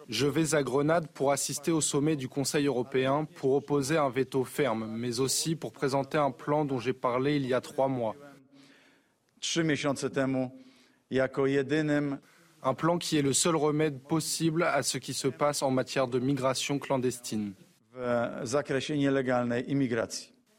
Je 0.08 0.26
vais 0.26 0.56
à 0.56 0.64
Grenade 0.64 1.08
pour 1.10 1.32
assister 1.32 1.72
au 1.72 1.82
sommet 1.82 2.16
du 2.16 2.30
Conseil 2.30 2.66
européen 2.66 3.26
pour 3.36 3.54
opposer 3.54 3.98
un 3.98 4.10
veto 4.10 4.46
ferme, 4.46 4.88
mais 4.98 5.20
aussi 5.20 5.56
pour 5.58 5.74
présenter 5.74 6.18
un 6.18 6.32
plan 6.32 6.64
dont 6.64 6.80
j'ai 6.80 6.94
parlé 6.94 7.36
il 7.36 7.46
y 7.46 7.54
a 7.54 7.60
trois 7.60 7.90
mois. 7.90 8.16
Un 12.64 12.74
plan 12.76 12.98
qui 12.98 13.18
est 13.18 13.22
le 13.22 13.34
seul 13.34 13.56
remède 13.56 14.00
possible 14.04 14.64
à 14.64 14.84
ce 14.84 14.98
qui 14.98 15.14
se 15.14 15.28
passe 15.28 15.62
en 15.62 15.72
matière 15.72 16.08
de 16.08 16.20
migration 16.20 16.80
clandestine. 16.80 17.54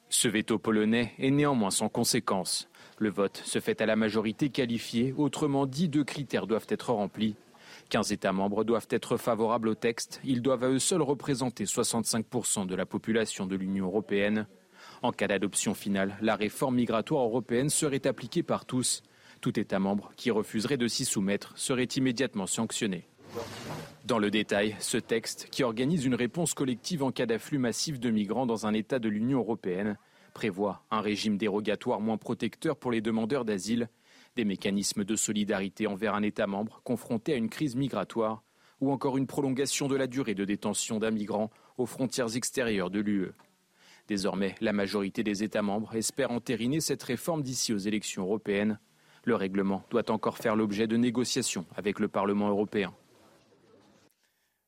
Ce 0.08 0.28
veto 0.28 0.58
polonais 0.58 1.14
est 1.18 1.30
néanmoins 1.30 1.70
sans 1.70 1.88
conséquence. 1.88 2.68
Le 3.02 3.10
vote 3.10 3.42
se 3.44 3.58
fait 3.58 3.80
à 3.80 3.86
la 3.86 3.96
majorité 3.96 4.50
qualifiée, 4.50 5.12
autrement 5.16 5.66
dit, 5.66 5.88
deux 5.88 6.04
critères 6.04 6.46
doivent 6.46 6.68
être 6.68 6.92
remplis. 6.92 7.34
15 7.88 8.12
États 8.12 8.32
membres 8.32 8.62
doivent 8.62 8.86
être 8.90 9.16
favorables 9.16 9.66
au 9.66 9.74
texte, 9.74 10.20
ils 10.22 10.40
doivent 10.40 10.62
à 10.62 10.68
eux 10.68 10.78
seuls 10.78 11.02
représenter 11.02 11.64
65% 11.64 12.64
de 12.64 12.76
la 12.76 12.86
population 12.86 13.44
de 13.44 13.56
l'Union 13.56 13.86
européenne. 13.86 14.46
En 15.02 15.10
cas 15.10 15.26
d'adoption 15.26 15.74
finale, 15.74 16.16
la 16.22 16.36
réforme 16.36 16.76
migratoire 16.76 17.24
européenne 17.24 17.70
serait 17.70 18.06
appliquée 18.06 18.44
par 18.44 18.66
tous. 18.66 19.02
Tout 19.40 19.58
État 19.58 19.80
membre 19.80 20.12
qui 20.14 20.30
refuserait 20.30 20.76
de 20.76 20.86
s'y 20.86 21.04
soumettre 21.04 21.58
serait 21.58 21.82
immédiatement 21.82 22.46
sanctionné. 22.46 23.08
Dans 24.04 24.20
le 24.20 24.30
détail, 24.30 24.76
ce 24.78 24.98
texte, 24.98 25.48
qui 25.50 25.64
organise 25.64 26.04
une 26.04 26.14
réponse 26.14 26.54
collective 26.54 27.02
en 27.02 27.10
cas 27.10 27.26
d'afflux 27.26 27.58
massif 27.58 27.98
de 27.98 28.10
migrants 28.10 28.46
dans 28.46 28.64
un 28.64 28.74
État 28.74 29.00
de 29.00 29.08
l'Union 29.08 29.40
européenne, 29.40 29.96
prévoit 30.32 30.84
un 30.90 31.00
régime 31.00 31.36
dérogatoire 31.36 32.00
moins 32.00 32.16
protecteur 32.16 32.76
pour 32.76 32.90
les 32.90 33.00
demandeurs 33.00 33.44
d'asile, 33.44 33.88
des 34.36 34.44
mécanismes 34.44 35.04
de 35.04 35.16
solidarité 35.16 35.86
envers 35.86 36.14
un 36.14 36.22
État 36.22 36.46
membre 36.46 36.80
confronté 36.84 37.34
à 37.34 37.36
une 37.36 37.50
crise 37.50 37.76
migratoire, 37.76 38.42
ou 38.80 38.90
encore 38.90 39.16
une 39.16 39.26
prolongation 39.26 39.88
de 39.88 39.96
la 39.96 40.06
durée 40.06 40.34
de 40.34 40.44
détention 40.44 40.98
d'un 40.98 41.10
migrant 41.10 41.50
aux 41.78 41.86
frontières 41.86 42.34
extérieures 42.36 42.90
de 42.90 43.00
l'UE. 43.00 43.32
Désormais, 44.08 44.56
la 44.60 44.72
majorité 44.72 45.22
des 45.22 45.44
États 45.44 45.62
membres 45.62 45.94
espère 45.94 46.32
entériner 46.32 46.80
cette 46.80 47.02
réforme 47.02 47.42
d'ici 47.42 47.72
aux 47.72 47.78
élections 47.78 48.24
européennes. 48.24 48.78
Le 49.24 49.36
règlement 49.36 49.84
doit 49.90 50.10
encore 50.10 50.38
faire 50.38 50.56
l'objet 50.56 50.88
de 50.88 50.96
négociations 50.96 51.66
avec 51.76 52.00
le 52.00 52.08
Parlement 52.08 52.48
européen. 52.48 52.92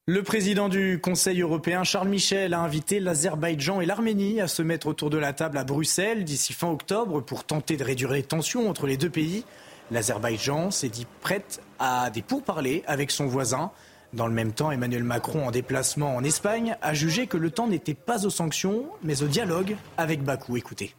Le 0.07 0.23
président 0.23 0.69
du 0.69 1.01
Conseil 1.01 1.41
européen, 1.41 1.83
Charles 1.83 2.11
Michel, 2.11 2.53
a 2.53 2.61
invité 2.61 3.01
l'Azerbaïdjan 3.01 3.81
et 3.81 3.87
l'Arménie 3.87 4.39
à 4.39 4.49
se 4.49 4.61
mettre 4.61 4.87
autour 4.87 5.09
de 5.09 5.17
la 5.17 5.33
table 5.33 5.57
à 5.57 5.65
Bruxelles 5.65 6.25
d'ici 6.25 6.53
fin 6.53 6.69
octobre 6.69 7.23
pour 7.23 7.45
tenter 7.45 7.79
de 7.79 7.85
réduire 7.85 8.11
les 8.11 8.23
tensions 8.23 8.69
entre 8.69 8.87
les 8.87 8.99
deux 8.99 9.09
pays. 9.09 9.47
L'Azerbaïdjan 9.91 10.71
s'est 10.71 10.91
dit 10.91 11.07
prête 11.23 11.63
à 11.79 12.11
des 12.11 12.21
pourparlers 12.21 12.83
avec 12.87 13.11
son 13.11 13.25
voisin. 13.25 13.71
Dans 14.13 14.27
le 14.27 14.35
même 14.35 14.53
temps, 14.53 14.71
Emmanuel 14.71 15.05
Macron, 15.05 15.47
en 15.47 15.51
déplacement 15.51 16.15
en 16.15 16.23
Espagne, 16.23 16.77
a 16.83 16.93
jugé 16.93 17.27
que 17.27 17.39
le 17.39 17.51
temps 17.51 17.67
n'était 17.67 17.95
pas 17.95 18.27
aux 18.27 18.31
sanctions, 18.31 18.85
mais 19.03 19.23
au 19.23 19.27
dialogue 19.27 19.75
avec 19.97 20.23
Bakou. 20.23 20.59
Écoutez. 20.59 20.95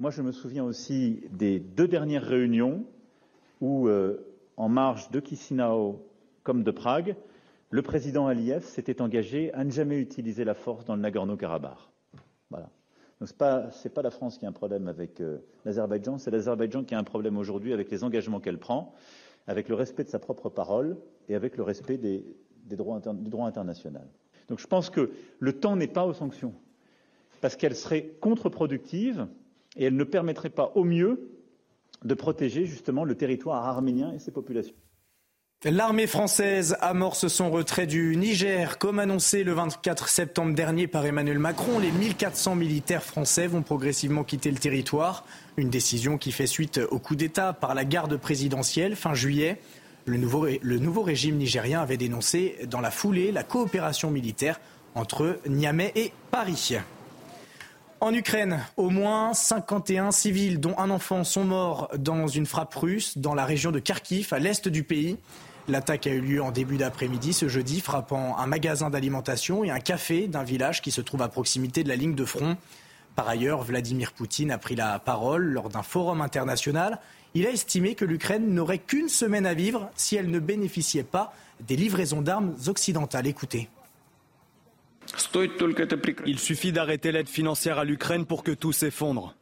Moi, 0.00 0.10
je 0.10 0.22
me 0.22 0.32
souviens 0.32 0.64
aussi 0.64 1.22
des 1.30 1.60
deux 1.60 1.86
dernières 1.86 2.24
réunions 2.24 2.84
où, 3.60 3.86
euh, 3.86 4.16
en 4.56 4.68
marge 4.68 5.12
de 5.12 5.22
Chisinau 5.24 6.09
comme 6.50 6.64
de 6.64 6.72
Prague, 6.72 7.14
le 7.70 7.80
président 7.80 8.26
Aliyev 8.26 8.64
s'était 8.64 9.00
engagé 9.02 9.54
à 9.54 9.62
ne 9.62 9.70
jamais 9.70 10.00
utiliser 10.00 10.42
la 10.42 10.54
force 10.54 10.84
dans 10.84 10.96
le 10.96 11.00
Nagorno-Karabakh. 11.00 11.78
Ce 12.50 12.56
n'est 12.56 13.32
pas, 13.38 13.70
pas, 13.94 14.02
la 14.02 14.10
France 14.10 14.36
qui 14.36 14.46
a 14.46 14.48
un 14.48 14.52
problème 14.52 14.88
avec 14.88 15.20
euh, 15.20 15.38
l'Azerbaïdjan, 15.64 16.18
c'est 16.18 16.32
l'Azerbaïdjan 16.32 16.82
qui 16.82 16.96
a 16.96 16.98
un 16.98 17.04
problème 17.04 17.38
aujourd'hui 17.38 17.72
avec 17.72 17.88
les 17.92 18.02
engagements 18.02 18.40
qu'elle 18.40 18.58
prend, 18.58 18.96
avec 19.46 19.68
le 19.68 19.76
respect 19.76 20.02
de 20.02 20.08
sa 20.08 20.18
propre 20.18 20.48
parole 20.48 20.96
et 21.28 21.36
avec 21.36 21.56
le 21.56 21.62
respect 21.62 21.98
des, 21.98 22.24
droits 22.66 22.98
du 22.98 23.30
droit 23.30 23.46
international. 23.46 24.08
Donc 24.48 24.58
je 24.58 24.66
pense 24.66 24.90
que 24.90 25.12
le 25.38 25.52
temps 25.52 25.76
n'est 25.76 25.86
pas 25.86 26.04
aux 26.04 26.14
sanctions, 26.14 26.54
parce 27.40 27.54
qu'elles 27.54 27.76
seraient 27.76 28.08
contre-productives 28.20 29.28
et 29.76 29.84
elles 29.84 29.96
ne 29.96 30.02
permettraient 30.02 30.50
pas 30.50 30.72
au 30.74 30.82
mieux 30.82 31.30
de 32.02 32.14
protéger 32.14 32.64
justement 32.64 33.04
le 33.04 33.14
territoire 33.14 33.64
arménien 33.66 34.12
et 34.12 34.18
ses 34.18 34.32
populations. 34.32 34.74
L'armée 35.66 36.06
française 36.06 36.78
amorce 36.80 37.28
son 37.28 37.50
retrait 37.50 37.86
du 37.86 38.16
Niger. 38.16 38.78
Comme 38.78 38.98
annoncé 38.98 39.44
le 39.44 39.52
24 39.52 40.08
septembre 40.08 40.54
dernier 40.54 40.86
par 40.86 41.04
Emmanuel 41.04 41.38
Macron, 41.38 41.78
les 41.78 41.90
1400 41.90 42.54
militaires 42.54 43.02
français 43.02 43.46
vont 43.46 43.60
progressivement 43.60 44.24
quitter 44.24 44.50
le 44.50 44.56
territoire. 44.56 45.22
Une 45.58 45.68
décision 45.68 46.16
qui 46.16 46.32
fait 46.32 46.46
suite 46.46 46.80
au 46.90 46.98
coup 46.98 47.14
d'État 47.14 47.52
par 47.52 47.74
la 47.74 47.84
garde 47.84 48.16
présidentielle 48.16 48.96
fin 48.96 49.12
juillet. 49.12 49.60
Le 50.06 50.16
nouveau, 50.16 50.46
le 50.46 50.78
nouveau 50.78 51.02
régime 51.02 51.36
nigérien 51.36 51.82
avait 51.82 51.98
dénoncé 51.98 52.56
dans 52.66 52.80
la 52.80 52.90
foulée 52.90 53.30
la 53.30 53.42
coopération 53.42 54.10
militaire 54.10 54.58
entre 54.94 55.40
Niamey 55.46 55.92
et 55.94 56.14
Paris. 56.30 56.78
En 58.00 58.14
Ukraine, 58.14 58.60
au 58.78 58.88
moins 58.88 59.34
51 59.34 60.10
civils, 60.10 60.58
dont 60.58 60.74
un 60.78 60.88
enfant, 60.88 61.22
sont 61.22 61.44
morts 61.44 61.90
dans 61.98 62.28
une 62.28 62.46
frappe 62.46 62.74
russe 62.76 63.18
dans 63.18 63.34
la 63.34 63.44
région 63.44 63.72
de 63.72 63.78
Kharkiv, 63.78 64.32
à 64.32 64.38
l'est 64.38 64.66
du 64.68 64.84
pays. 64.84 65.18
L'attaque 65.70 66.08
a 66.08 66.10
eu 66.10 66.20
lieu 66.20 66.42
en 66.42 66.50
début 66.50 66.78
d'après-midi 66.78 67.32
ce 67.32 67.46
jeudi, 67.46 67.80
frappant 67.80 68.36
un 68.38 68.46
magasin 68.46 68.90
d'alimentation 68.90 69.62
et 69.62 69.70
un 69.70 69.78
café 69.78 70.26
d'un 70.26 70.42
village 70.42 70.82
qui 70.82 70.90
se 70.90 71.00
trouve 71.00 71.22
à 71.22 71.28
proximité 71.28 71.84
de 71.84 71.88
la 71.88 71.94
ligne 71.94 72.16
de 72.16 72.24
front. 72.24 72.56
Par 73.14 73.28
ailleurs, 73.28 73.62
Vladimir 73.62 74.12
Poutine 74.12 74.50
a 74.50 74.58
pris 74.58 74.74
la 74.74 74.98
parole 74.98 75.44
lors 75.44 75.68
d'un 75.68 75.84
forum 75.84 76.22
international. 76.22 76.98
Il 77.34 77.46
a 77.46 77.50
estimé 77.50 77.94
que 77.94 78.04
l'Ukraine 78.04 78.52
n'aurait 78.52 78.78
qu'une 78.78 79.08
semaine 79.08 79.46
à 79.46 79.54
vivre 79.54 79.92
si 79.94 80.16
elle 80.16 80.28
ne 80.28 80.40
bénéficiait 80.40 81.04
pas 81.04 81.32
des 81.60 81.76
livraisons 81.76 82.20
d'armes 82.20 82.56
occidentales. 82.66 83.28
Écoutez. 83.28 83.68
Il 86.26 86.38
suffit 86.40 86.72
d'arrêter 86.72 87.12
l'aide 87.12 87.28
financière 87.28 87.78
à 87.78 87.84
l'Ukraine 87.84 88.26
pour 88.26 88.42
que 88.42 88.50
tout 88.50 88.72
s'effondre. 88.72 89.36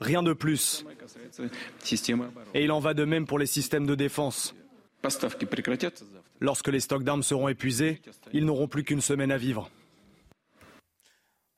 Rien 0.00 0.22
de 0.22 0.32
plus. 0.32 0.86
Et 2.54 2.64
il 2.64 2.72
en 2.72 2.80
va 2.80 2.94
de 2.94 3.04
même 3.04 3.26
pour 3.26 3.38
les 3.38 3.44
systèmes 3.44 3.86
de 3.86 3.94
défense. 3.94 4.54
Lorsque 6.40 6.68
les 6.68 6.80
stocks 6.80 7.04
d'armes 7.04 7.22
seront 7.22 7.48
épuisés, 7.48 8.00
ils 8.32 8.44
n'auront 8.44 8.68
plus 8.68 8.84
qu'une 8.84 9.00
semaine 9.00 9.32
à 9.32 9.38
vivre. 9.38 9.70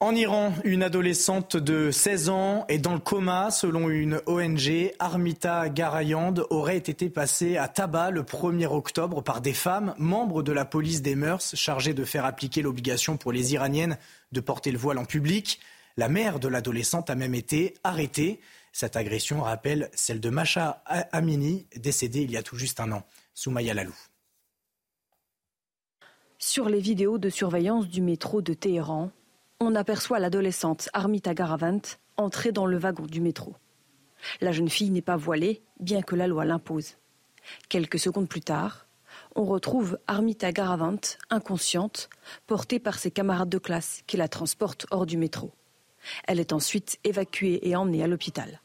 En 0.03 0.17
Iran, 0.17 0.53
une 0.65 0.83
adolescente 0.83 1.57
de 1.57 1.93
16 1.93 2.29
ans 2.29 2.65
est 2.69 2.79
dans 2.79 2.95
le 2.95 2.99
coma. 2.99 3.53
Selon 3.53 3.89
une 3.89 4.21
ONG, 4.27 4.91
Armita 4.99 5.69
Garayand 5.69 6.35
aurait 6.51 6.79
été 6.79 7.09
passée 7.09 7.57
à 7.57 7.69
tabac 7.69 8.11
le 8.11 8.25
1er 8.25 8.67
octobre 8.67 9.23
par 9.23 9.41
des 9.41 9.53
femmes, 9.53 9.95
membres 9.99 10.43
de 10.43 10.51
la 10.51 10.65
police 10.65 11.03
des 11.03 11.15
mœurs, 11.15 11.55
chargées 11.55 11.95
de 11.95 12.05
faire 12.05 12.25
appliquer 12.25 12.63
l'obligation 12.63 13.17
pour 13.17 13.31
les 13.31 13.55
Iraniennes 13.55 13.97
de 14.33 14.41
porter 14.41 14.73
le 14.73 14.79
voile 14.79 14.99
en 14.99 15.05
public. 15.05 15.61
La 15.97 16.09
mère 16.09 16.41
de 16.41 16.49
l'adolescente 16.49 17.09
a 17.09 17.15
même 17.15 17.37
été 17.37 17.75
arrêtée. 17.85 18.41
Cette 18.73 18.97
agression 18.97 19.43
rappelle 19.43 19.89
celle 19.95 20.19
de 20.19 20.31
Macha 20.31 20.83
Amini, 21.13 21.69
décédée 21.77 22.23
il 22.23 22.33
y 22.33 22.37
a 22.37 22.43
tout 22.43 22.57
juste 22.57 22.81
un 22.81 22.91
an. 22.91 23.05
Soumaya 23.35 23.73
Lalou. 23.73 23.95
Sur 26.39 26.69
les 26.69 26.81
vidéos 26.81 27.19
de 27.19 27.31
surveillance 27.31 27.89
du 27.89 28.03
métro 28.03 28.43
de 28.43 28.53
Téhéran, 28.53 29.11
on 29.59 29.75
aperçoit 29.75 30.19
l'adolescente 30.19 30.91
Armita 30.93 31.33
Garavant 31.33 31.81
entrer 32.17 32.53
dans 32.53 32.67
le 32.67 32.77
wagon 32.77 33.07
du 33.07 33.21
métro. 33.21 33.55
La 34.41 34.53
jeune 34.53 34.69
fille 34.69 34.91
n'est 34.91 35.01
pas 35.03 35.17
voilée, 35.17 35.63
bien 35.81 36.03
que 36.03 36.15
la 36.15 36.27
loi 36.27 36.45
l'impose. 36.45 36.97
Quelques 37.69 37.99
secondes 37.99 38.29
plus 38.29 38.43
tard, 38.43 38.87
on 39.35 39.45
retrouve 39.45 39.99
Armita 40.07 40.53
Garavant, 40.53 41.01
inconsciente, 41.31 42.11
portée 42.47 42.79
par 42.79 42.99
ses 42.99 43.11
camarades 43.11 43.49
de 43.49 43.59
classe 43.59 44.03
qui 44.07 44.17
la 44.19 44.29
transportent 44.29 44.87
hors 44.91 45.07
du 45.07 45.17
métro. 45.17 45.53
Elle 46.29 46.41
est 46.41 46.53
ensuite 46.53 46.99
évacuée 47.05 47.61
et 47.63 47.77
emmenée 47.77 48.03
à 48.03 48.07
l'hôpital. 48.07 48.61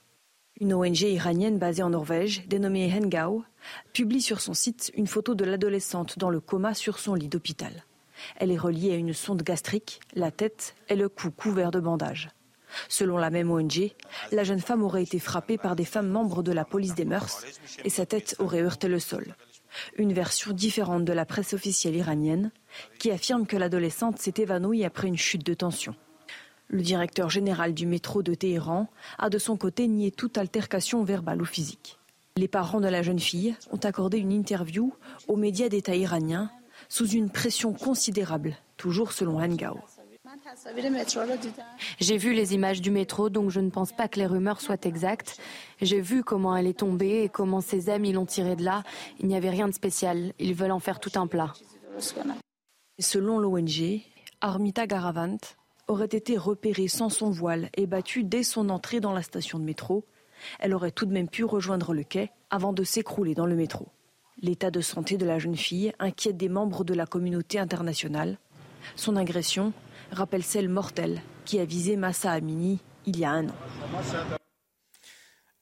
Une 0.60 0.74
ONG 0.74 1.02
iranienne 1.02 1.60
basée 1.60 1.84
en 1.84 1.92
Norvège, 1.92 2.48
dénommée 2.48 2.92
Hengao, 2.92 3.44
publie 3.94 4.22
sur 4.22 4.42
son 4.42 4.56
site 4.56 4.92
une 4.96 5.06
photo 5.06 5.36
de 5.36 5.46
l'adolescente 5.46 6.18
dans 6.18 6.32
le 6.32 6.40
coma 6.40 6.74
sur 6.74 6.98
son 6.98 7.14
lit 7.14 7.28
d'hôpital. 7.28 7.86
Elle 8.38 8.52
est 8.52 8.58
reliée 8.58 8.94
à 8.94 8.96
une 8.96 9.14
sonde 9.14 9.44
gastrique, 9.44 10.00
la 10.16 10.32
tête 10.32 10.76
et 10.90 10.96
le 10.96 11.10
cou 11.10 11.30
couvert 11.30 11.70
de 11.70 11.80
bandages. 11.80 12.30
Selon 12.90 13.18
la 13.18 13.30
même 13.30 13.52
ONG, 13.52 13.92
la 14.32 14.44
jeune 14.44 14.60
femme 14.60 14.84
aurait 14.84 15.04
été 15.04 15.20
frappée 15.20 15.60
par 15.60 15.76
des 15.76 15.86
femmes 15.86 16.10
membres 16.10 16.42
de 16.42 16.52
la 16.52 16.66
police 16.66 16.96
des 16.96 17.06
mœurs 17.06 17.44
et 17.86 17.90
sa 17.92 18.08
tête 18.08 18.36
aurait 18.40 18.64
heurté 18.64 18.88
le 18.88 19.00
sol. 19.00 19.36
Une 19.98 20.12
version 20.12 20.54
différente 20.54 21.06
de 21.06 21.14
la 21.14 21.26
presse 21.26 21.54
officielle 21.54 21.96
iranienne 21.96 22.52
qui 22.98 23.12
affirme 23.12 23.46
que 23.46 23.58
l'adolescente 23.58 24.18
s'est 24.18 24.34
évanouie 24.38 24.84
après 24.86 25.08
une 25.08 25.18
chute 25.18 25.46
de 25.46 25.54
tension. 25.54 25.96
Le 26.70 26.82
directeur 26.82 27.30
général 27.30 27.74
du 27.74 27.86
métro 27.86 28.22
de 28.24 28.34
Téhéran 28.34 28.88
a 29.18 29.30
de 29.30 29.38
son 29.38 29.56
côté 29.56 29.88
nié 29.88 30.12
toute 30.12 30.38
altercation 30.38 31.04
verbale 31.04 31.42
ou 31.42 31.46
physique. 31.46 31.98
Les 32.36 32.50
parents 32.50 32.82
de 32.82 32.88
la 32.88 33.02
jeune 33.02 33.20
fille 33.20 33.56
ont 33.72 33.78
accordé 33.78 34.18
une 34.18 34.34
interview 34.34 34.94
aux 35.28 35.38
médias 35.38 35.70
d'État 35.70 35.96
iraniens 35.96 36.52
sous 36.90 37.08
une 37.08 37.30
pression 37.30 37.74
considérable, 37.74 38.58
toujours 38.76 39.14
selon 39.14 39.42
Hangao. 39.42 39.80
J'ai 42.00 42.18
vu 42.18 42.34
les 42.34 42.54
images 42.54 42.82
du 42.82 42.92
métro, 42.92 43.30
donc 43.30 43.50
je 43.50 43.60
ne 43.60 43.70
pense 43.70 43.94
pas 43.94 44.08
que 44.08 44.20
les 44.20 44.26
rumeurs 44.26 44.62
soient 44.62 44.76
exactes. 44.84 45.40
J'ai 45.82 46.02
vu 46.02 46.24
comment 46.24 46.56
elle 46.56 46.68
est 46.68 46.80
tombée 46.80 47.24
et 47.24 47.30
comment 47.30 47.62
ses 47.62 47.90
amis 47.90 48.12
l'ont 48.12 48.26
tirée 48.26 48.58
de 48.58 48.64
là. 48.64 48.84
Il 49.20 49.28
n'y 49.28 49.38
avait 49.38 49.50
rien 49.50 49.68
de 49.68 49.74
spécial. 49.74 50.34
Ils 50.38 50.54
veulent 50.54 50.72
en 50.72 50.80
faire 50.80 51.00
tout 51.00 51.12
un 51.16 51.28
plat. 51.28 51.54
Selon 53.00 53.40
l'ONG, 53.40 54.02
Armita 54.42 54.86
Garavant 54.86 55.38
aurait 55.88 56.06
été 56.06 56.38
repérée 56.38 56.88
sans 56.88 57.10
son 57.10 57.30
voile 57.30 57.70
et 57.76 57.88
battue 57.88 58.24
dès 58.24 58.44
son 58.44 58.70
entrée 58.70 59.00
dans 59.00 59.14
la 59.14 59.22
station 59.22 59.60
de 59.60 59.64
métro. 59.64 60.06
Elle 60.60 60.74
aurait 60.74 60.92
tout 60.92 61.06
de 61.06 61.14
même 61.14 61.30
pu 61.30 61.44
rejoindre 61.44 61.94
le 61.94 62.04
quai 62.04 62.32
avant 62.50 62.74
de 62.74 62.84
s'écrouler 62.84 63.34
dans 63.34 63.46
le 63.46 63.56
métro. 63.56 63.88
L'état 64.42 64.70
de 64.70 64.82
santé 64.82 65.18
de 65.18 65.26
la 65.26 65.40
jeune 65.40 65.56
fille 65.56 65.94
inquiète 66.00 66.38
des 66.38 66.50
membres 66.50 66.84
de 66.84 66.94
la 66.94 67.06
communauté 67.06 67.58
internationale. 67.58 68.38
Son 68.96 69.16
agression 69.16 69.74
rappelle 70.12 70.44
celle 70.44 70.70
mortelle 70.70 71.22
qui 71.46 71.60
a 71.60 71.66
visé 71.66 71.96
Massa 71.96 72.32
Amini 72.32 72.80
il 73.06 73.18
y 73.18 73.26
a 73.26 73.32
un 73.32 73.48
an. 73.48 73.56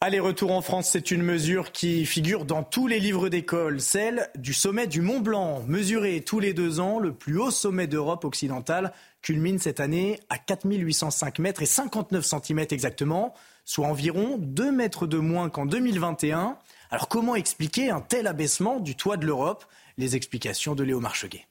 Aller-retour 0.02 0.52
en 0.52 0.62
France, 0.62 0.90
c'est 0.92 1.10
une 1.10 1.24
mesure 1.24 1.72
qui 1.72 2.06
figure 2.06 2.44
dans 2.44 2.64
tous 2.64 2.86
les 2.86 3.00
livres 3.00 3.30
d'école, 3.30 3.80
celle 3.80 4.30
du 4.36 4.54
sommet 4.54 4.88
du 4.88 5.02
Mont 5.02 5.22
Blanc. 5.22 5.64
Mesuré 5.68 6.22
tous 6.22 6.42
les 6.42 6.54
deux 6.54 6.82
ans, 6.82 7.00
le 7.00 7.14
plus 7.14 7.40
haut 7.40 7.50
sommet 7.50 7.88
d'Europe 7.88 8.26
occidentale 8.26 8.92
culmine 9.22 9.58
cette 9.58 9.80
année 9.80 10.20
à 10.30 10.38
4805 10.38 11.40
mètres 11.40 11.62
et 11.62 11.66
59 11.66 12.26
cm 12.26 12.60
exactement. 12.72 13.34
soit 13.64 13.88
environ 13.88 14.38
2 14.38 14.72
mètres 14.72 15.08
de 15.08 15.18
moins 15.18 15.50
qu'en 15.50 15.66
2021. 15.66 16.58
Alors 16.92 17.08
comment 17.08 17.36
expliquer 17.36 17.90
un 17.90 18.02
tel 18.02 18.28
abaissement 18.28 18.82
du 18.82 18.96
toit 18.96 19.18
de 19.18 19.26
l'Europe? 19.26 19.66
Les 19.98 20.18
explications 20.18 20.76
de 20.76 20.84
Léo 20.84 21.00
Marcheguet. 21.00 21.48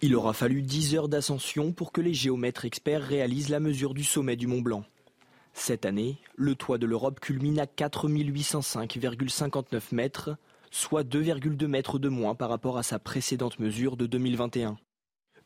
Il 0.00 0.16
aura 0.16 0.32
fallu 0.32 0.62
10 0.62 0.96
heures 0.96 1.08
d'ascension 1.08 1.70
pour 1.70 1.92
que 1.92 2.00
les 2.00 2.14
géomètres 2.14 2.64
experts 2.64 3.02
réalisent 3.02 3.50
la 3.50 3.60
mesure 3.60 3.92
du 3.92 4.02
sommet 4.02 4.36
du 4.36 4.46
Mont 4.46 4.62
Blanc. 4.62 4.84
Cette 5.54 5.84
année, 5.84 6.18
le 6.36 6.54
toit 6.54 6.78
de 6.78 6.86
l'Europe 6.86 7.20
culmine 7.20 7.60
à 7.60 7.66
4805,59 7.66 9.80
mètres, 9.92 10.36
soit 10.70 11.04
2,2 11.04 11.66
mètres 11.66 11.98
de 11.98 12.08
moins 12.08 12.34
par 12.34 12.48
rapport 12.48 12.78
à 12.78 12.82
sa 12.82 12.98
précédente 12.98 13.58
mesure 13.58 13.96
de 13.96 14.06
2021. 14.06 14.76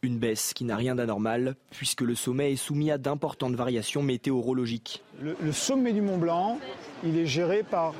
Une 0.03 0.19
baisse 0.19 0.53
qui 0.55 0.65
n'a 0.65 0.77
rien 0.77 0.95
d'anormal, 0.95 1.57
puisque 1.71 2.03
le 2.03 2.15
sommet 2.15 2.53
est 2.53 2.57
soumis 2.57 2.91
à 2.91 2.99
d'importantes 2.99 3.55
variations 3.55 4.03
météorologiques. 4.03 5.03
Le, 5.21 5.53
sommet 5.53 5.93
du 5.93 6.03
Mont 6.03 6.19
Blanc, 6.19 6.61
il 7.03 7.19
est 7.19 7.27
géré 7.27 7.63
par. 7.63 7.95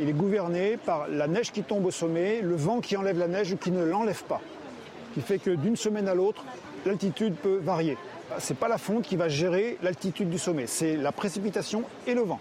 Il 0.00 0.08
est 0.08 0.12
gouverné 0.12 0.76
par 0.76 1.08
la 1.08 1.26
neige 1.26 1.50
qui 1.50 1.64
tombe 1.64 1.86
au 1.86 1.90
sommet, 1.90 2.40
le 2.40 2.54
vent 2.54 2.80
qui 2.80 2.96
enlève 2.96 3.18
la 3.18 3.26
neige 3.26 3.52
ou 3.52 3.56
qui 3.56 3.72
ne 3.72 3.82
l'enlève 3.82 4.22
pas. 4.24 4.40
Qui 5.14 5.22
fait 5.22 5.40
que 5.40 5.50
d'une 5.50 5.74
semaine 5.74 6.06
à 6.06 6.14
l'autre, 6.14 6.44
l'altitude 6.86 7.34
peut 7.34 7.56
varier. 7.56 7.96
Ce 8.38 8.52
n'est 8.52 8.58
pas 8.58 8.68
la 8.68 8.78
fonte 8.78 9.04
qui 9.04 9.16
va 9.16 9.28
gérer 9.28 9.78
l'altitude 9.82 10.28
du 10.28 10.38
sommet, 10.38 10.66
c'est 10.66 10.96
la 10.96 11.12
précipitation 11.12 11.84
et 12.06 12.14
le 12.14 12.20
vent. 12.20 12.40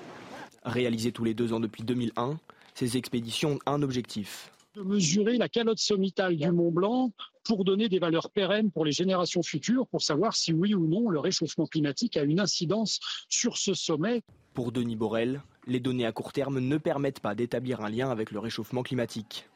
Réalisé 0.63 1.11
tous 1.11 1.23
les 1.23 1.33
deux 1.33 1.53
ans 1.53 1.59
depuis 1.59 1.83
2001, 1.83 2.37
ces 2.75 2.97
expéditions 2.97 3.57
ont 3.65 3.71
un 3.71 3.81
objectif 3.81 4.51
de 4.77 4.83
mesurer 4.83 5.37
la 5.37 5.49
calotte 5.49 5.79
sommitale 5.79 6.37
du 6.37 6.51
Mont 6.51 6.71
Blanc 6.71 7.11
pour 7.43 7.65
donner 7.65 7.89
des 7.89 7.97
valeurs 7.97 8.29
pérennes 8.29 8.69
pour 8.69 8.85
les 8.85 8.91
générations 8.91 9.41
futures, 9.41 9.87
pour 9.87 10.03
savoir 10.03 10.35
si 10.35 10.53
oui 10.53 10.75
ou 10.75 10.87
non 10.87 11.09
le 11.09 11.19
réchauffement 11.19 11.65
climatique 11.65 12.15
a 12.15 12.21
une 12.21 12.39
incidence 12.39 12.99
sur 13.27 13.57
ce 13.57 13.73
sommet. 13.73 14.21
Pour 14.53 14.71
Denis 14.71 14.95
Borel, 14.95 15.41
les 15.65 15.79
données 15.79 16.05
à 16.05 16.11
court 16.11 16.31
terme 16.31 16.59
ne 16.59 16.77
permettent 16.77 17.21
pas 17.21 17.33
d'établir 17.33 17.81
un 17.81 17.89
lien 17.89 18.11
avec 18.11 18.29
le 18.29 18.37
réchauffement 18.37 18.83
climatique. 18.83 19.47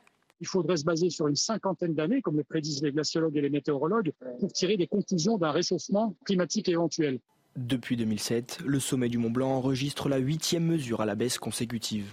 Il 0.41 0.47
faudrait 0.47 0.77
se 0.77 0.83
baser 0.83 1.11
sur 1.11 1.27
une 1.27 1.35
cinquantaine 1.35 1.93
d'années, 1.93 2.21
comme 2.21 2.35
le 2.35 2.43
prédisent 2.43 2.81
les 2.81 2.91
glaciologues 2.91 3.37
et 3.37 3.41
les 3.41 3.49
météorologues, 3.51 4.11
pour 4.39 4.51
tirer 4.51 4.75
des 4.75 4.87
conclusions 4.87 5.37
d'un 5.37 5.51
réchauffement 5.51 6.15
climatique 6.25 6.67
éventuel. 6.67 7.19
Depuis 7.55 7.95
2007, 7.95 8.59
le 8.65 8.79
sommet 8.79 9.07
du 9.07 9.19
Mont 9.19 9.29
Blanc 9.29 9.51
enregistre 9.51 10.09
la 10.09 10.17
huitième 10.17 10.65
mesure 10.65 11.01
à 11.01 11.05
la 11.05 11.15
baisse 11.15 11.37
consécutive. 11.37 12.11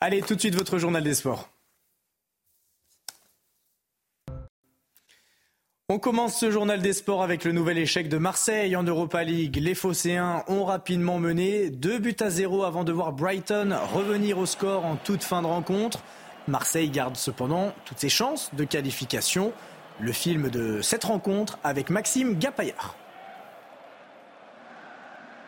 Allez, 0.00 0.20
tout 0.20 0.34
de 0.34 0.40
suite 0.40 0.56
votre 0.56 0.78
journal 0.78 1.02
des 1.02 1.14
sports. 1.14 1.48
On 5.88 5.98
commence 5.98 6.38
ce 6.38 6.50
journal 6.50 6.82
des 6.82 6.92
sports 6.92 7.22
avec 7.22 7.44
le 7.44 7.52
nouvel 7.52 7.78
échec 7.78 8.08
de 8.08 8.18
Marseille 8.18 8.74
en 8.74 8.82
Europa 8.82 9.22
League. 9.22 9.56
Les 9.56 9.74
Phocéens 9.74 10.42
ont 10.48 10.64
rapidement 10.64 11.18
mené 11.18 11.70
deux 11.70 11.98
buts 11.98 12.16
à 12.20 12.30
zéro 12.30 12.64
avant 12.64 12.84
de 12.84 12.92
voir 12.92 13.12
Brighton 13.12 13.74
revenir 13.92 14.38
au 14.38 14.46
score 14.46 14.84
en 14.84 14.96
toute 14.96 15.22
fin 15.22 15.42
de 15.42 15.46
rencontre. 15.46 16.02
Marseille 16.46 16.90
garde 16.90 17.16
cependant 17.16 17.72
toutes 17.84 17.98
ses 17.98 18.08
chances 18.08 18.54
de 18.54 18.64
qualification. 18.64 19.52
Le 20.00 20.12
film 20.12 20.50
de 20.50 20.82
cette 20.82 21.04
rencontre 21.04 21.58
avec 21.64 21.88
Maxime 21.88 22.38
Gapaillard. 22.38 22.96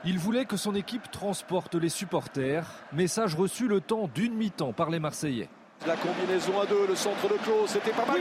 Il 0.04 0.18
voulait 0.18 0.44
que 0.44 0.56
son 0.56 0.74
équipe 0.74 1.10
transporte 1.10 1.74
les 1.74 1.88
supporters. 1.88 2.66
Message 2.92 3.34
reçu 3.34 3.66
le 3.66 3.80
temps 3.80 4.08
d'une 4.14 4.34
mi-temps 4.34 4.72
par 4.72 4.88
les 4.88 5.00
Marseillais. 5.00 5.48
La 5.84 5.96
combinaison 5.96 6.60
à 6.60 6.66
deux, 6.66 6.86
le 6.86 6.94
centre 6.94 7.28
de 7.28 7.34
Klaus, 7.34 7.70
c'était 7.70 7.90
pas 7.90 8.06
mal. 8.06 8.20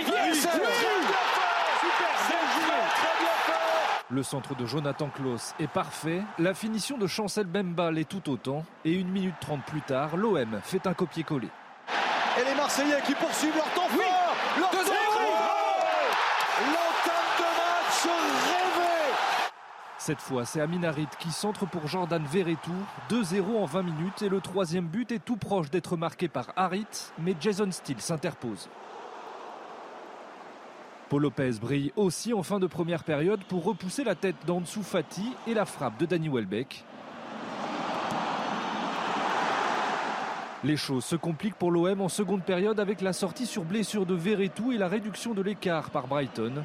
Le 4.10 4.24
centre 4.24 4.56
de 4.56 4.66
Jonathan 4.66 5.10
Klaus 5.10 5.54
est 5.60 5.68
parfait, 5.68 6.22
la 6.38 6.54
finition 6.54 6.98
de 6.98 7.08
Chancel 7.08 7.46
Bemba 7.46 7.92
l'est 7.92 8.08
tout 8.08 8.30
autant, 8.30 8.64
et 8.84 8.94
une 8.94 9.10
minute 9.10 9.36
trente 9.42 9.64
plus 9.66 9.82
tard, 9.82 10.16
l'OM 10.16 10.60
fait 10.64 10.86
un 10.86 10.94
copier-coller. 10.94 11.50
Et 12.38 12.44
les 12.44 12.56
Marseillais 12.56 13.02
qui 13.06 13.14
poursuivent 13.16 13.56
leur 13.56 13.72
temps 13.74 13.88
fort 13.88 14.36
Leur 14.60 14.70
temps 14.70 14.78
L'entame 16.68 17.32
de 17.38 17.44
match 17.44 18.04
rêvé 18.04 19.14
Cette 19.98 20.20
fois, 20.20 20.44
c'est 20.44 20.60
Aminarit 20.60 21.08
qui 21.18 21.32
centre 21.32 21.66
pour 21.66 21.88
Jordan 21.88 22.26
Verretou. 22.26 22.74
2-0 23.10 23.58
en 23.58 23.66
20 23.66 23.84
minutes 23.84 24.22
et 24.22 24.28
le 24.28 24.42
troisième 24.42 24.86
but 24.86 25.14
est 25.14 25.24
tout 25.24 25.38
proche 25.38 25.70
d'être 25.70 25.96
marqué 25.96 26.28
par 26.28 26.48
Harit, 26.58 26.88
mais 27.20 27.36
Jason 27.40 27.72
Steele 27.72 28.02
s'interpose. 28.02 28.68
Paul 31.08 31.22
Lopez 31.22 31.52
brille 31.62 31.94
aussi 31.96 32.34
en 32.34 32.44
fin 32.44 32.60
de 32.60 32.68
première 32.68 33.06
période 33.06 33.44
pour 33.46 33.64
repousser 33.64 34.04
la 34.04 34.16
tête 34.16 34.36
d'Ansu 34.46 34.84
Fati 34.84 35.32
et 35.48 35.54
la 35.54 35.66
frappe 35.66 35.98
de 36.00 36.06
Danny 36.06 36.28
Welbeck. 36.28 36.84
Les 40.66 40.78
choses 40.78 41.06
se 41.06 41.16
compliquent 41.16 41.60
pour 41.60 41.70
l'OM 41.70 42.02
en 42.02 42.10
seconde 42.10 42.44
période 42.44 42.80
avec 42.80 43.02
la 43.02 43.14
sortie 43.14 43.46
sur 43.46 43.64
blessure 43.64 44.08
de 44.08 44.16
Verretou 44.16 44.72
et 44.72 44.80
la 44.80 44.88
réduction 44.88 45.36
de 45.36 45.44
l'écart 45.44 45.92
par 45.92 46.08
Brighton. 46.08 46.64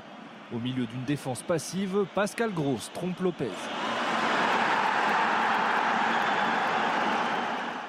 Au 0.55 0.59
milieu 0.59 0.87
d'une 0.87 1.05
défense 1.05 1.43
passive, 1.43 2.07
Pascal 2.15 2.51
Gross 2.51 2.91
trompe 2.95 3.21
Lopez. 3.21 3.51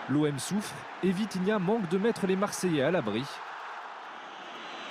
L'OM 0.10 0.38
souffre 0.38 0.76
et 1.02 1.12
Vitinha 1.12 1.60
manque 1.60 1.88
de 1.88 1.98
mettre 1.98 2.28
les 2.28 2.36
Marseillais 2.36 2.84
à 2.84 2.92
l'abri. 2.92 3.24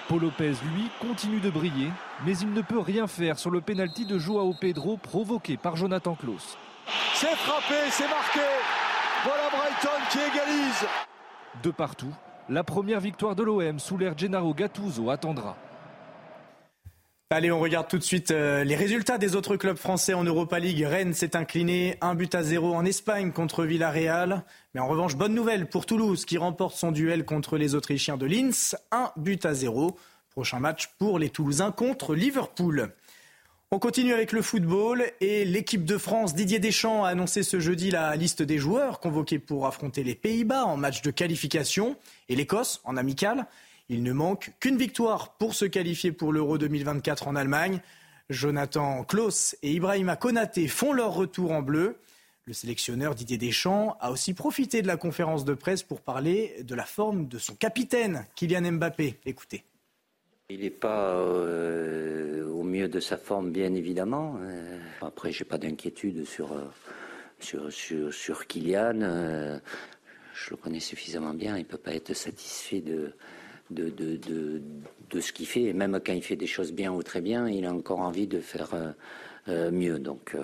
Paul 0.08 0.22
Lopez, 0.22 0.54
lui, 0.74 0.88
continue 1.02 1.40
de 1.40 1.50
briller, 1.50 1.90
mais 2.24 2.34
il 2.38 2.50
ne 2.50 2.62
peut 2.62 2.80
rien 2.80 3.06
faire 3.06 3.38
sur 3.38 3.50
le 3.50 3.60
pénalty 3.60 4.06
de 4.06 4.18
Joao 4.18 4.54
Pedro 4.58 4.96
provoqué 4.96 5.58
par 5.58 5.76
Jonathan 5.76 6.14
Klaus. 6.14 6.56
C'est 7.12 7.36
frappé, 7.36 7.90
c'est 7.90 8.08
marqué. 8.08 8.40
Voilà 9.22 9.50
Brighton 9.50 10.00
qui 10.10 10.18
égalise. 10.18 10.86
De 11.64 11.70
partout, 11.70 12.14
la 12.48 12.62
première 12.64 13.00
victoire 13.00 13.34
de 13.34 13.42
l'OM 13.42 13.78
sous 13.80 13.98
l'ère 13.98 14.16
Gennaro 14.16 14.54
Gattuso 14.54 15.10
attendra. 15.10 15.56
Allez, 17.28 17.50
on 17.52 17.60
regarde 17.60 17.86
tout 17.88 17.98
de 17.98 18.04
suite 18.04 18.30
euh, 18.30 18.64
les 18.64 18.76
résultats 18.76 19.18
des 19.18 19.36
autres 19.36 19.56
clubs 19.56 19.76
français 19.76 20.14
en 20.14 20.24
Europa 20.24 20.58
League. 20.58 20.82
Rennes 20.82 21.12
s'est 21.12 21.36
incliné 21.36 21.96
un 22.00 22.14
but 22.14 22.34
à 22.34 22.42
zéro 22.42 22.74
en 22.74 22.84
Espagne 22.84 23.32
contre 23.32 23.64
Villarreal. 23.64 24.44
Mais 24.74 24.80
en 24.80 24.88
revanche, 24.88 25.16
bonne 25.16 25.34
nouvelle 25.34 25.68
pour 25.68 25.86
Toulouse 25.86 26.24
qui 26.24 26.38
remporte 26.38 26.76
son 26.76 26.92
duel 26.92 27.24
contre 27.24 27.56
les 27.56 27.74
Autrichiens 27.74 28.16
de 28.16 28.26
Linz. 28.26 28.76
Un 28.90 29.10
but 29.16 29.44
à 29.44 29.54
zéro. 29.54 29.96
Prochain 30.30 30.60
match 30.60 30.88
pour 30.98 31.18
les 31.18 31.30
Toulousains 31.30 31.72
contre 31.72 32.14
Liverpool. 32.14 32.92
On 33.72 33.78
continue 33.78 34.12
avec 34.12 34.32
le 34.32 34.42
football 34.42 35.04
et 35.20 35.44
l'équipe 35.44 35.84
de 35.84 35.96
France. 35.96 36.34
Didier 36.34 36.58
Deschamps 36.58 37.04
a 37.04 37.10
annoncé 37.10 37.44
ce 37.44 37.60
jeudi 37.60 37.92
la 37.92 38.16
liste 38.16 38.42
des 38.42 38.58
joueurs 38.58 38.98
convoqués 38.98 39.38
pour 39.38 39.64
affronter 39.64 40.02
les 40.02 40.16
Pays-Bas 40.16 40.64
en 40.64 40.76
match 40.76 41.02
de 41.02 41.12
qualification 41.12 41.96
et 42.28 42.34
l'Écosse 42.34 42.80
en 42.82 42.96
amical. 42.96 43.46
Il 43.88 44.02
ne 44.02 44.12
manque 44.12 44.50
qu'une 44.58 44.76
victoire 44.76 45.34
pour 45.34 45.54
se 45.54 45.66
qualifier 45.66 46.10
pour 46.10 46.32
l'Euro 46.32 46.58
2024 46.58 47.28
en 47.28 47.36
Allemagne. 47.36 47.80
Jonathan 48.28 49.04
Klaus 49.04 49.54
et 49.62 49.70
Ibrahima 49.70 50.16
Konaté 50.16 50.66
font 50.66 50.92
leur 50.92 51.14
retour 51.14 51.52
en 51.52 51.62
bleu. 51.62 52.00
Le 52.46 52.52
sélectionneur 52.52 53.14
Didier 53.14 53.38
Deschamps 53.38 53.96
a 54.00 54.10
aussi 54.10 54.34
profité 54.34 54.82
de 54.82 54.88
la 54.88 54.96
conférence 54.96 55.44
de 55.44 55.54
presse 55.54 55.84
pour 55.84 56.00
parler 56.00 56.56
de 56.64 56.74
la 56.74 56.84
forme 56.84 57.28
de 57.28 57.38
son 57.38 57.54
capitaine, 57.54 58.26
Kylian 58.34 58.72
Mbappé. 58.72 59.20
Écoutez. 59.26 59.62
Il 60.52 60.62
n'est 60.62 60.70
pas 60.70 61.14
euh, 61.14 62.44
au 62.48 62.64
mieux 62.64 62.88
de 62.88 62.98
sa 62.98 63.16
forme, 63.16 63.52
bien 63.52 63.72
évidemment. 63.72 64.36
Euh, 64.42 64.78
après, 65.00 65.30
je 65.30 65.44
n'ai 65.44 65.48
pas 65.48 65.58
d'inquiétude 65.58 66.24
sur, 66.24 66.52
euh, 66.52 66.64
sur, 67.38 67.72
sur, 67.72 68.12
sur, 68.12 68.46
Kylian. 68.48 69.60
je 70.34 70.50
le 70.50 70.56
connais 70.56 70.80
suffisamment 70.80 71.34
bien. 71.34 71.56
Il 71.56 71.60
ne 71.60 71.68
peut 71.68 71.78
pas 71.78 71.94
être 71.94 72.14
satisfait 72.14 72.80
de, 72.80 73.12
de, 73.70 73.90
de, 73.90 74.60
de, 75.10 75.20
ce 75.20 75.32
qu'il 75.32 75.46
fait. 75.46 75.62
Et 75.62 75.72
même 75.72 76.00
quand 76.04 76.12
il 76.12 76.22
fait 76.22 76.36
des 76.36 76.48
choses 76.48 76.72
bien 76.72 76.92
ou 76.92 77.02
très 77.04 77.20
bien, 77.20 77.48
il 77.48 77.64
a 77.64 77.72
encore 77.72 78.00
envie 78.00 78.26
de 78.26 78.40
faire 78.40 78.74
euh, 78.74 78.90
euh, 79.48 79.70
mieux. 79.70 80.00
Donc. 80.00 80.34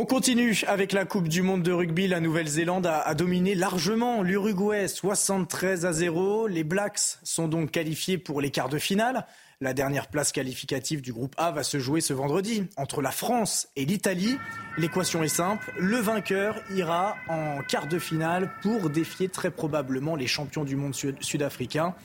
On 0.00 0.06
continue 0.06 0.62
avec 0.68 0.92
la 0.92 1.04
Coupe 1.04 1.26
du 1.26 1.42
Monde 1.42 1.64
de 1.64 1.72
rugby. 1.72 2.06
La 2.06 2.20
Nouvelle-Zélande 2.20 2.86
a, 2.86 3.00
a, 3.00 3.14
dominé 3.16 3.56
largement 3.56 4.22
l'Uruguay 4.22 4.86
73 4.86 5.84
à 5.84 5.92
0. 5.92 6.46
Les 6.46 6.62
Blacks 6.62 7.18
sont 7.24 7.48
donc 7.48 7.72
qualifiés 7.72 8.16
pour 8.16 8.40
les 8.40 8.52
quarts 8.52 8.68
de 8.68 8.78
finale. 8.78 9.26
La 9.60 9.74
dernière 9.74 10.06
place 10.06 10.30
qualificative 10.30 11.00
du 11.00 11.12
groupe 11.12 11.34
A 11.36 11.50
va 11.50 11.64
se 11.64 11.80
jouer 11.80 12.00
ce 12.00 12.12
vendredi 12.12 12.68
entre 12.76 13.02
la 13.02 13.10
France 13.10 13.66
et 13.74 13.86
l'Italie. 13.86 14.38
L'équation 14.76 15.24
est 15.24 15.26
simple, 15.26 15.72
le 15.76 15.96
vainqueur 15.96 16.62
ira 16.76 17.16
en 17.28 17.58
quart 17.68 17.88
de 17.88 17.98
finale 17.98 18.52
pour 18.62 18.90
défier 18.90 19.28
très 19.28 19.50
probablement 19.50 20.14
les 20.14 20.28
champions 20.28 20.62
du 20.62 20.76
monde 20.76 20.94
sud-africain. 20.94 21.96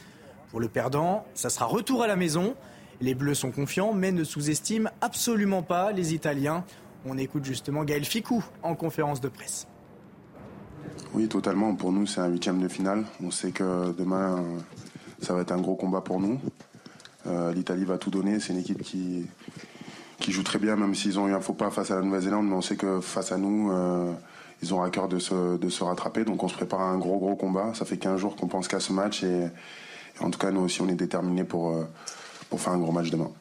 Pour 0.50 0.60
le 0.60 0.68
perdant, 0.68 1.28
ça 1.36 1.52
sera 1.52 1.66
retour 1.66 2.02
à 2.02 2.08
la 2.08 2.16
maison. 2.16 2.56
Les 3.02 3.14
Bleus 3.14 3.36
sont 3.36 3.52
confiants 3.52 3.94
mais 3.94 4.12
ne 4.12 4.24
sous-estiment 4.24 4.90
absolument 5.02 5.62
pas 5.62 5.92
les 5.92 6.16
Italiens. 6.16 6.66
On 7.06 7.18
écoute 7.18 7.44
justement 7.44 7.84
Gaël 7.84 8.06
Ficou 8.06 8.44
en 8.62 8.76
conférence 8.76 9.20
de 9.20 9.28
presse. 9.28 9.68
Oui, 11.14 11.28
totalement. 11.28 11.76
Pour 11.76 11.92
nous, 11.92 12.08
c'est 12.08 12.22
un 12.22 12.28
huitième 12.28 12.62
de 12.62 12.68
finale. 12.68 13.04
On 13.22 13.30
sait 13.30 13.52
que 13.52 13.92
demain, 13.92 14.42
ça 15.22 15.34
va 15.34 15.42
être 15.42 15.52
un 15.52 15.60
gros 15.60 15.76
combat 15.76 16.02
pour 16.02 16.20
nous. 16.20 16.40
Euh, 17.28 17.54
L'Italie 17.54 17.86
va 17.86 17.98
tout 17.98 18.10
donner. 18.10 18.40
C'est 18.40 18.54
une 18.54 18.60
équipe 18.60 18.82
qui, 18.82 19.28
jouent 20.28 20.44
très 20.44 20.60
bien, 20.60 20.76
même 20.76 20.96
s'ils 20.96 21.20
ont 21.20 21.28
eu 21.28 21.34
un 21.34 21.42
faux 21.42 21.54
pas 21.54 21.72
face 21.72 21.92
à 21.92 21.96
la 21.96 22.02
Nouvelle-Zélande, 22.02 22.48
mais 22.48 22.56
on 22.56 22.62
sait 22.62 22.78
que 22.78 23.02
face 23.02 23.32
à 23.32 23.38
nous, 23.38 23.72
ils 24.62 24.74
ont 24.74 24.82
à 24.82 24.90
cœur 24.90 25.10
de 25.10 25.20
se, 25.20 25.84
rattraper. 25.84 26.24
Donc 26.24 26.42
on 26.44 26.48
se 26.48 26.56
prépare 26.56 26.82
à 26.82 26.90
un 26.90 26.98
gros 26.98 27.20
gros 27.20 27.36
combat. 27.36 27.74
Ça 27.74 27.84
fait 27.84 27.98
15 27.98 28.20
jours 28.20 28.36
qu'on 28.38 28.48
pense 28.48 28.68
qu'à 28.70 28.80
ce 28.80 28.94
match 28.94 29.24
et, 29.24 29.48
en 30.20 30.30
tout 30.30 30.38
cas 30.38 30.52
nous 30.52 30.62
aussi 30.62 30.80
on 30.82 30.88
est 30.88 30.96
déterminés 30.96 31.44
pour, 31.44 31.76
pour 32.50 32.62
faire 32.62 32.74
un 32.74 32.78
gros 32.78 32.92
match 32.92 33.10
demain. 33.10 33.32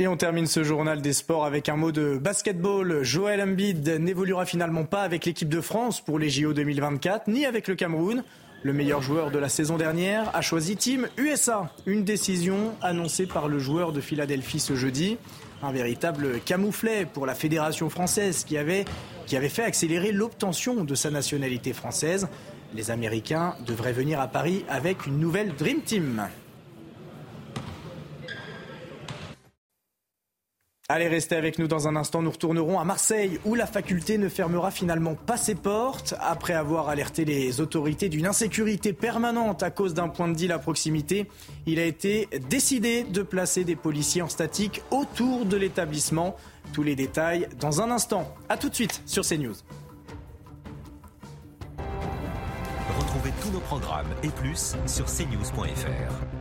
Et 0.00 0.08
on 0.08 0.16
termine 0.16 0.46
ce 0.46 0.64
journal 0.64 1.02
des 1.02 1.12
sports 1.12 1.44
avec 1.44 1.68
un 1.68 1.76
mot 1.76 1.92
de 1.92 2.16
basketball. 2.16 3.02
Joël 3.02 3.42
Embiid 3.42 3.86
n'évoluera 3.86 4.46
finalement 4.46 4.86
pas 4.86 5.02
avec 5.02 5.26
l'équipe 5.26 5.50
de 5.50 5.60
France 5.60 6.00
pour 6.00 6.18
les 6.18 6.30
JO 6.30 6.54
2024, 6.54 7.28
ni 7.28 7.44
avec 7.44 7.68
le 7.68 7.74
Cameroun. 7.74 8.24
Le 8.62 8.72
meilleur 8.72 9.02
joueur 9.02 9.30
de 9.30 9.38
la 9.38 9.50
saison 9.50 9.76
dernière 9.76 10.34
a 10.34 10.40
choisi 10.40 10.78
Team 10.78 11.06
USA. 11.18 11.70
Une 11.84 12.02
décision 12.02 12.72
annoncée 12.80 13.26
par 13.26 13.46
le 13.46 13.58
joueur 13.58 13.92
de 13.92 14.00
Philadelphie 14.00 14.58
ce 14.58 14.74
jeudi. 14.74 15.18
Un 15.62 15.70
véritable 15.70 16.40
camouflet 16.46 17.04
pour 17.04 17.26
la 17.26 17.34
fédération 17.34 17.90
française 17.90 18.44
qui 18.44 18.56
avait, 18.56 18.86
qui 19.26 19.36
avait 19.36 19.50
fait 19.50 19.64
accélérer 19.64 20.12
l'obtention 20.12 20.82
de 20.82 20.94
sa 20.94 21.10
nationalité 21.10 21.74
française. 21.74 22.26
Les 22.74 22.90
Américains 22.90 23.54
devraient 23.66 23.92
venir 23.92 24.18
à 24.18 24.28
Paris 24.28 24.64
avec 24.70 25.04
une 25.04 25.18
nouvelle 25.18 25.54
Dream 25.58 25.82
Team. 25.82 26.22
Allez, 30.92 31.06
restez 31.06 31.36
avec 31.36 31.60
nous 31.60 31.68
dans 31.68 31.86
un 31.86 31.94
instant. 31.94 32.20
Nous 32.20 32.32
retournerons 32.32 32.80
à 32.80 32.84
Marseille 32.84 33.38
où 33.44 33.54
la 33.54 33.66
faculté 33.66 34.18
ne 34.18 34.28
fermera 34.28 34.72
finalement 34.72 35.14
pas 35.14 35.36
ses 35.36 35.54
portes. 35.54 36.16
Après 36.20 36.52
avoir 36.52 36.88
alerté 36.88 37.24
les 37.24 37.60
autorités 37.60 38.08
d'une 38.08 38.26
insécurité 38.26 38.92
permanente 38.92 39.62
à 39.62 39.70
cause 39.70 39.94
d'un 39.94 40.08
point 40.08 40.26
de 40.26 40.34
deal 40.34 40.50
à 40.50 40.58
proximité, 40.58 41.28
il 41.64 41.78
a 41.78 41.84
été 41.84 42.28
décidé 42.48 43.04
de 43.04 43.22
placer 43.22 43.62
des 43.62 43.76
policiers 43.76 44.22
en 44.22 44.28
statique 44.28 44.82
autour 44.90 45.46
de 45.46 45.56
l'établissement. 45.56 46.34
Tous 46.72 46.82
les 46.82 46.96
détails 46.96 47.46
dans 47.60 47.80
un 47.80 47.92
instant. 47.92 48.26
A 48.48 48.56
tout 48.56 48.68
de 48.68 48.74
suite 48.74 49.00
sur 49.06 49.24
CNews. 49.24 49.54
Retrouvez 52.98 53.30
tous 53.40 53.50
nos 53.52 53.60
programmes 53.60 54.10
et 54.24 54.28
plus 54.30 54.74
sur 54.88 55.06
cnews.fr. 55.06 56.39